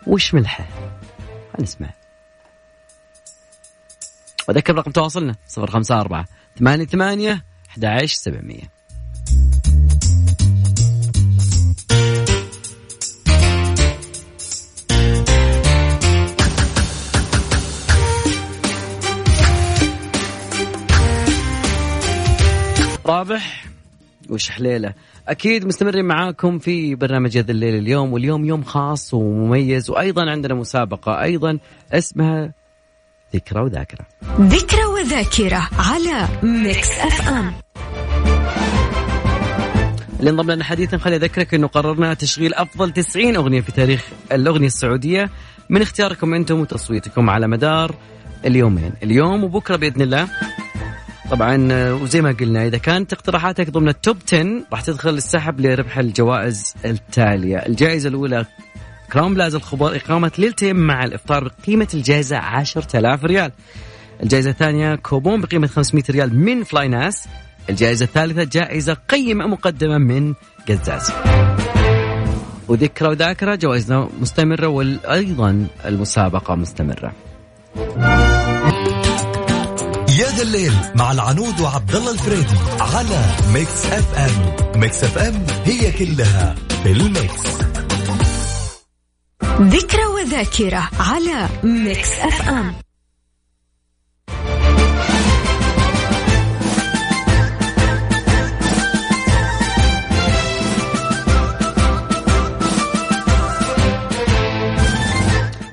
[0.08, 0.64] وش ملحه؟
[1.28, 1.90] خلينا نسمع.
[4.48, 6.26] وأذكر رقم تواصلنا 054
[6.60, 7.42] 88
[7.78, 8.79] 11700
[23.10, 23.66] رابح
[24.30, 24.94] وش حليلة؟
[25.28, 30.54] أكيد مستمرين معاكم في برنامج يا ذا الليل اليوم واليوم يوم خاص ومميز وأيضا عندنا
[30.54, 31.58] مسابقة أيضا
[31.94, 32.54] اسمها
[33.36, 34.06] ذكرى وذاكرة.
[34.40, 37.54] ذكرى وذاكرة على Mix FM.
[40.20, 44.68] اللي انضم لنا حديثا خلي اذكرك إنه قررنا تشغيل أفضل 90 أغنية في تاريخ الأغنية
[44.68, 45.30] السعودية.
[45.70, 47.96] من اختياركم أنتم وتصويتكم على مدار
[48.46, 48.94] اليومين.
[49.04, 50.28] اليوم وبكرة بإذن الله
[51.32, 55.60] طبعا آه، وزي ما قلنا إذا كانت اقتراحاتك ضمن ال top 10 راح تدخل السحب
[55.60, 57.58] لربح الجوائز التالية.
[57.58, 58.46] الجائزة الأولى
[59.14, 63.52] Crowne Plaza الخبر إقامة ليلتين مع الإفطار بقيمة الجائزة 10000 ريال.
[64.24, 67.28] الجائزة الثانية كوبون بقيمة 500 ريال من flynas.
[67.70, 70.34] الجائزة الثالثة جائزة قيمة مقدمة من
[70.70, 71.12] قزاز.
[72.68, 77.14] وذكرى وذاكرة جوائزنا مستمرة وأيضا المسابقة مستمرة.
[80.20, 84.56] يا ذا الليل مع العنود وعبد الله الفريدي على Mix FM.
[84.80, 87.42] Mix FM هي كلها في ال mix.
[89.62, 92.74] ذكرى وذاكرة على Mix FM.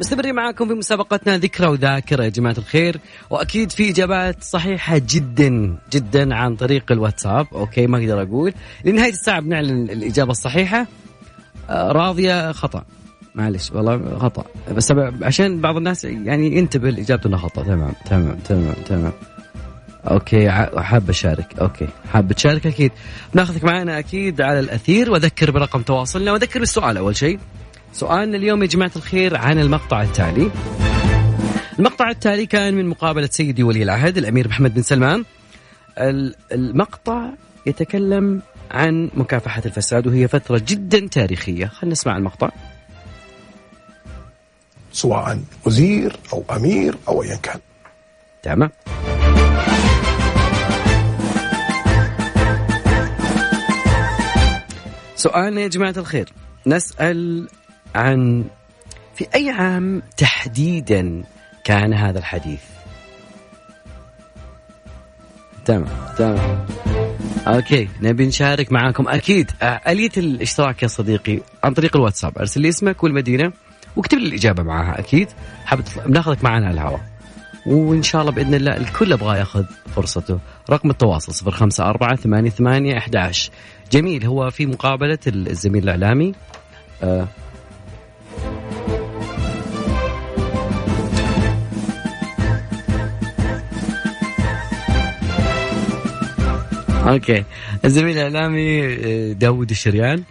[0.01, 3.01] مستمرين معاكم في مسابقتنا ذكرى وذاكرة يا جماعة الخير.
[3.31, 7.47] وأكيد في إجابات صحيحة جدا جدا عن طريق الواتساب.
[7.53, 8.53] okay ما أقدر أقول.
[8.85, 10.87] لنهاية الساعة بنعلن الإجابة الصحيحة.
[11.71, 12.85] آه، راضية خطأ.
[13.35, 14.45] معلش والله خطأ.
[14.73, 14.93] بس
[15.23, 17.63] عشان بعض الناس يعني ينتبه لإجابته إنها خطأ.
[17.63, 19.13] تمام تمام تمام تمام.
[20.11, 21.59] okay حاب أشارك.
[21.61, 22.93] okay حاب تشارك أكيد.
[23.35, 25.11] بناخذك معنا أكيد على الأثير.
[25.11, 26.33] واذكر برقم تواصلنا.
[26.33, 27.39] واذكر بالسؤال أول شيء.
[27.97, 30.51] سؤالنا اليوم يا جماعة الخير عن المقطع التالي.
[31.79, 35.25] المقطع التالي كان من مقابلة سيدي ولي العهد الأمير محمد بن سلمان.
[35.99, 37.29] ال- المقطع
[37.67, 41.67] يتكلم عن مكافحة الفساد وهي فترة جدا تاريخية.
[41.67, 42.51] خلينا نسمع المقطع.
[44.93, 47.61] سواء وزير أو أمير أو أيا كان.
[48.43, 48.71] تمام.
[55.17, 56.33] سؤالنا يا جماعة الخير.
[56.67, 57.49] نسأل
[57.97, 58.45] عن
[59.15, 61.23] في أي عام تحديدا
[61.65, 62.61] كان هذا الحديث؟
[65.65, 65.87] تمام
[66.19, 66.67] تمام.
[67.47, 69.09] أوكي نبي نشارك معاكم.
[69.09, 72.39] أكيد آه، آلية الاشتراك يا صديقي عن طريق الواتساب.
[72.39, 73.53] أرسل لي اسمك والمدينة
[73.97, 75.29] واكتب لي الإجابة معاها أكيد.
[75.65, 77.01] حاب بناخذك معنا على الهواء.
[77.67, 79.65] وإن شاء الله بإذن الله الكل يبغى يأخذ
[79.97, 80.39] فرصته.
[80.71, 83.51] رقم التواصل 054 88 11
[83.93, 86.35] جميل هو في مقابلة الزميل الإعلامي.
[87.03, 87.29] آه
[97.07, 97.45] أوكي.
[97.85, 100.23] الزميل الاعلامي آه، داوود الشريان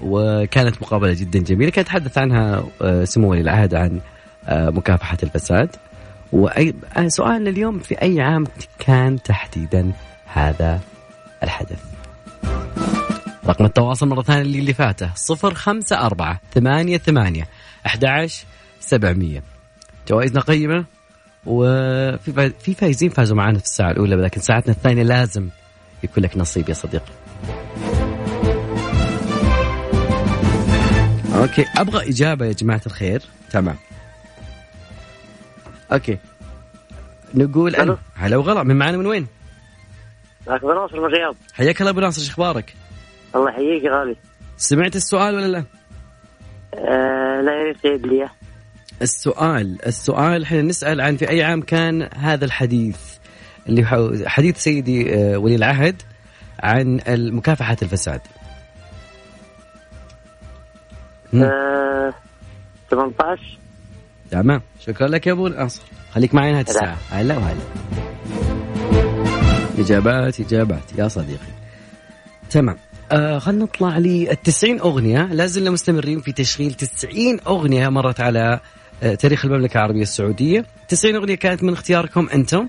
[0.00, 1.70] وكانت مقابلة جدا جميلة.
[1.70, 4.00] كان يتحدث عنها آه، سمو ولي العهد عن
[4.48, 5.68] آه، مكافحة الفساد.
[6.32, 6.74] وأي
[7.06, 8.44] سؤالنا اليوم في أي عام
[8.78, 9.92] كان تحديدا
[10.32, 10.80] هذا
[11.42, 11.78] الحدث؟
[13.46, 15.10] رقم التواصل مرة ثانية اللي, اللي فاته.
[15.14, 17.48] صفر خمسة أربعة ثمانية ثمانية
[17.86, 18.28] أحد
[18.80, 19.42] سبعمية.
[20.08, 20.84] جوائزنا قيمة.
[21.46, 25.48] وفي فا- في فايزين فازوا معنا في الساعة الأولى لكن ساعتنا الثانية لازم
[26.02, 27.12] يكون لك نصيب يا صديقي
[31.34, 33.76] okay أبغى إجابة يا جماعة الخير تمام
[35.92, 36.18] okay
[37.34, 37.76] نقول.
[37.76, 37.98] أنا.
[38.14, 39.26] هلا وغلا من معنا من وين؟
[40.46, 42.74] معك أبو ناصر من الرياض حياك الله أبو ناصر شو أخبارك؟
[43.34, 44.16] الله يحييك يا غالي
[44.56, 45.64] سمعت السؤال ولا لا؟
[46.74, 48.28] آه لا يا ريت تعيد لي.
[49.02, 52.98] السؤال السؤال إحنا نسأل عن في أي عام كان هذا الحديث
[53.68, 53.84] اللي
[54.26, 56.02] حديث سيدي آه، ولي العهد
[56.62, 58.20] عن مكافحه الفساد.
[61.32, 61.42] مم.
[61.42, 62.14] آه،
[62.90, 63.58] 18
[64.30, 64.62] تمام.
[64.80, 65.82] شكرا لك يا أبو ناصر
[66.12, 66.96] خليك معي نهاية الساعة.
[67.10, 67.60] هلا وهلا.
[69.78, 70.82] إجابات إجابات.
[70.98, 71.46] يا صديقي.
[72.50, 72.76] تمام.
[73.12, 75.22] آه خلينا نطلع للتسعين أغنية.
[75.32, 78.60] لازلنا مستمرين في تشغيل تسعين أغنية مرت على
[79.02, 80.64] آه تاريخ المملكة العربية السعودية.
[80.88, 82.68] تسعين أغنية كانت من اختياركم أنتم.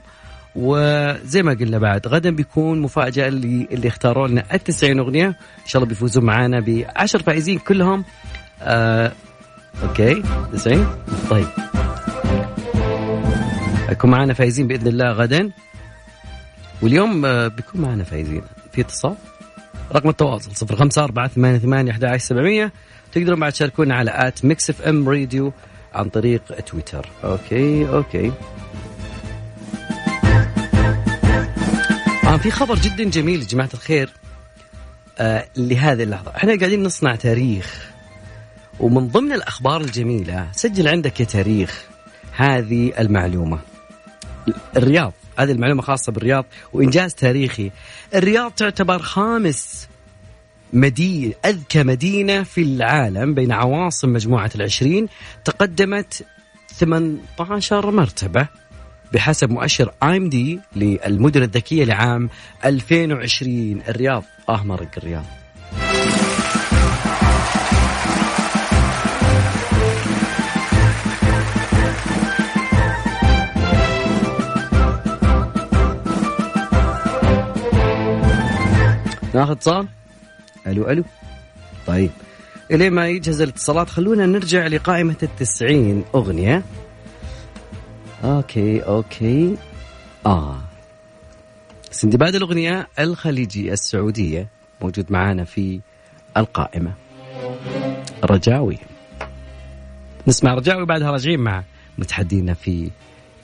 [0.55, 5.27] وزي ما قلنا بعد غدا بيكون مفاجأة اللي, اللي اختاروا لنا التسعين أغنية.
[5.27, 8.05] إن شاء الله بيفوزوا معنا بعشر فائزين كلهم.
[8.61, 9.11] آه
[9.83, 10.23] okay
[10.53, 10.87] تسعين؟
[11.29, 11.47] طيب.
[13.89, 15.51] يكون معنا فايزين بإذن الله غدا.
[16.81, 18.41] واليوم آه بيكون معنا فايزين
[18.73, 19.15] في اتصال؟
[19.95, 22.71] رقم التواصل صفر خمسة أربعة ثمانية ثمانية أحد سبعمية.
[23.11, 25.53] تقدرون بعد تشاركونا على at Mix FM Radio
[25.93, 27.09] عن طريق تويتر.
[27.23, 28.31] okay okay.
[32.31, 34.09] آه في خبر جدا جميل يا جماعة الخير.
[35.19, 36.31] آه لهذه اللحظة.
[36.35, 37.91] إحنا قاعدين نصنع تاريخ
[38.79, 41.83] ومن ضمن الأخبار الجميلة سجل عندك يا تاريخ
[42.35, 43.59] هذه المعلومة.
[44.77, 47.71] الرياض هذه المعلومة خاصة بالرياض وإنجاز تاريخي.
[48.15, 49.87] الرياض تعتبر خامس
[50.73, 55.07] مدينة أذكى مدينة في العالم بين عواصم مجموعة العشرين
[55.45, 56.25] تقدمت
[56.67, 58.47] 18 مرتبة.
[59.13, 62.29] بحسب مؤشر ايم دي للمدن الذكية لعام
[62.65, 65.25] 2020 الرياض آه مرق الرياض
[79.33, 79.87] ناخذ اتصال؟
[80.67, 81.03] ألو ألو.
[81.87, 82.09] طيب.
[82.71, 86.63] إلين ما يجهز الاتصالات خلونا نرجع لقائمة التسعين أغنية.
[88.23, 89.57] okay okay.
[90.25, 90.61] آه.
[91.91, 94.47] سندباد الأغنية الخليجي السعودية
[94.81, 95.79] موجود معانا في
[96.37, 96.93] القائمة.
[98.23, 98.77] رجاوي.
[100.27, 101.63] نسمع رجاوي بعدها راجعين مع
[101.97, 102.89] متحدينا في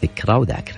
[0.04, 0.78] ذكرى وذاكرة.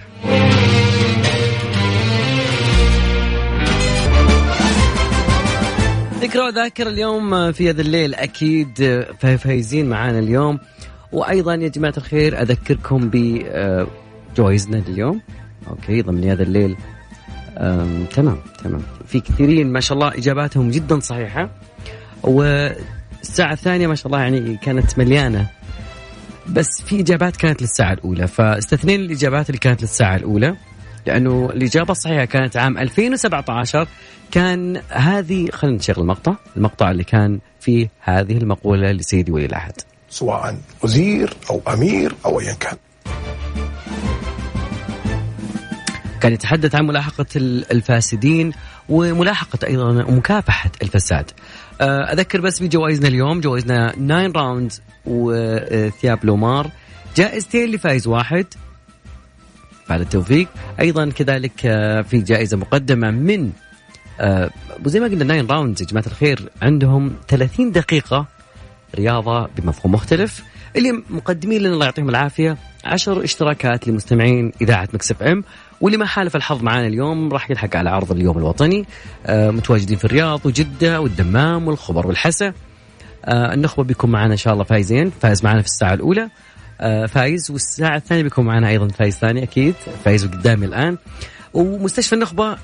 [6.19, 10.59] ذكرى وذاكرة اليوم في هذا الليل أكيد فايزين معانا اليوم.
[11.11, 15.21] وأيضا يا جماعة الخير أذكركم بجوائزنا لليوم
[15.67, 16.75] أوكي ضمن هذا الليل.
[18.13, 18.81] تمام تمام.
[19.07, 21.49] في كثيرين ما شاء الله إجاباتهم جدا صحيحة.
[22.23, 25.47] والساعة الثانية ما شاء الله يعني كانت مليانة.
[26.47, 28.27] بس في إجابات كانت للساعة الأولى.
[28.27, 30.55] فاستثنين الإجابات اللي كانت للساعة الأولى.
[31.07, 33.87] لأنه الإجابة الصحيحة كانت عام 2017
[34.31, 36.35] كان هذه خلينا نشغل المقطع.
[36.57, 39.73] المقطع اللي كان فيه هذه المقولة لسيدي ولي العهد.
[40.09, 42.77] سواء وزير أو أمير أو أيا كان.
[46.21, 48.51] كان يتحدث عن ملاحقة ال- الفاسدين
[48.89, 51.31] وملاحقة أيضا ومكافحة الفساد.
[51.81, 54.73] آه، أذكر بس بجوائزنا اليوم جوائزنا 9 راوند
[55.05, 56.71] وثياب لومار.
[57.15, 58.45] جائزتين لفائز واحد.
[59.89, 60.47] بعد التوفيق.
[60.79, 63.51] أيضا كذلك آه، في جائزة مقدمة من
[64.19, 64.49] آه،
[64.85, 65.81] وزي ما قلنا 9 Rounds.
[65.81, 68.25] يا جماعة الخير عندهم 30 دقيقة
[68.95, 70.43] رياضة بمفهوم مختلف
[70.75, 72.57] اللي مقدمين لنا الله يعطيهم العافية.
[72.85, 75.43] عشر اشتراكات لمستمعين إذاعة Mix FM
[75.81, 78.85] واللي ما حالف الحظ معنا اليوم راح يلحق على عرض اليوم الوطني.
[79.25, 82.53] آه، متواجدين في الرياض وجدة والدمام والخبر والحسا.
[83.25, 85.11] آه، النخبة بيكون معنا إن شاء الله فايزين.
[85.21, 86.29] فايز معنا في الساعة الأولى.
[86.81, 89.75] آه، فايز والساعة الثانية بيكون معنا أيضا فايز ثاني أكيد.
[90.05, 90.97] فايز قدامي الآن.
[91.53, 92.57] ومستشفى النخبة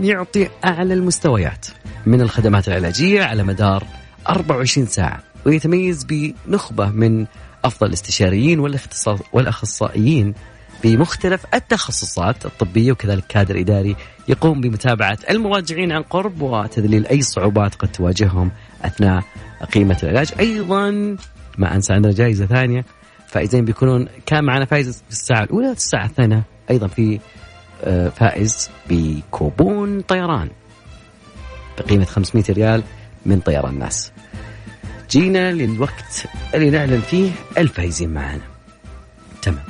[0.00, 1.66] يعطي أعلى المستويات
[2.06, 3.84] من الخدمات العلاجية على مدار
[4.28, 5.27] 24 ساعة.
[5.46, 7.26] ويتميز بنخبة من
[7.64, 8.60] أفضل الاستشاريين
[9.32, 10.34] والأخصائيين
[10.84, 13.96] بمختلف التخصصات الطبية وكذلك كادر إداري
[14.28, 18.50] يقوم بمتابعة المراجعين عن قرب وتذليل أي صعوبات قد تواجههم
[18.84, 19.24] أثناء
[19.74, 20.32] قيمة العلاج.
[20.40, 20.90] أيضا
[21.58, 22.84] ما أنسى عندنا جائزة ثانية.
[23.26, 27.20] فائزين بيكونون كان معنا فائز في الساعة الأولى الساعة الثانية أيضا في
[27.84, 30.50] آه، فائز بكوبون طيران
[31.78, 32.82] بقيمة 500 ريال
[33.26, 34.12] من طيران ناس.
[35.10, 38.40] جينا للوقت اللي نعلن فيه الفايزين معنا
[39.42, 39.64] تمام.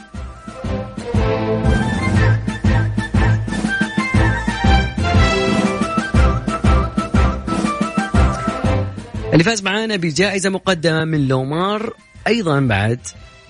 [9.33, 11.93] اللي فاز معانا بجائزة مقدمة من لومار
[12.27, 12.99] أيضا بعد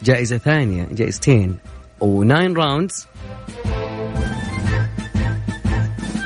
[0.03, 1.57] جائزة ثانية جائزتين
[2.01, 3.07] و Nine Rounds.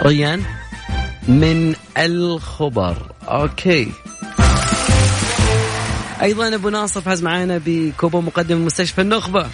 [0.02, 0.42] ريان
[1.28, 3.12] من الخبر.
[3.22, 3.92] okay.
[6.22, 9.46] أيضا أبو ناصر فاز معانا بكوبون مقدم مستشفى النخبة.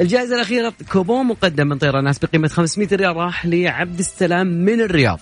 [0.00, 5.20] الجائزة الأخيرة كوبون مقدم من طيران ناس بقيمة 500 ريال راح لعبد السلام من الرياض.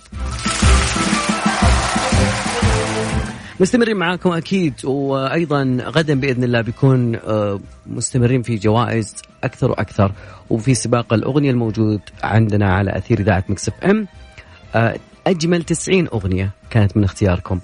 [3.59, 10.11] مستمرين معاكم أكيد وأيضا غدا بإذن الله بيكون آه، مستمرين في جوائز أكثر وأكثر
[10.49, 14.07] وفي سباق الأغنية الموجود عندنا على أثير إذاعة مكسف أم.
[15.27, 17.59] أجمل 90 أغنية كانت من اختياركم.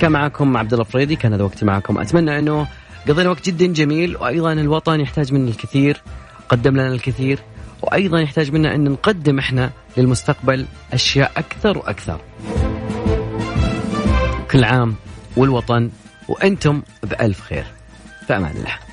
[0.00, 2.66] كان معكم عبد الله فريدي كان هذا وقتي معكم أتمنى أنه
[3.08, 6.02] قضينا وقت جدا جميل وأيضا الوطن يحتاج منا الكثير
[6.48, 7.38] قدم لنا الكثير
[7.82, 12.20] وأيضا يحتاج منا أن نقدم إحنا للمستقبل أشياء أكثر وأكثر.
[14.50, 14.94] كل عام
[15.36, 15.90] والوطن
[16.28, 17.64] وأنتم بألف خير.
[18.26, 18.87] في أمان الله.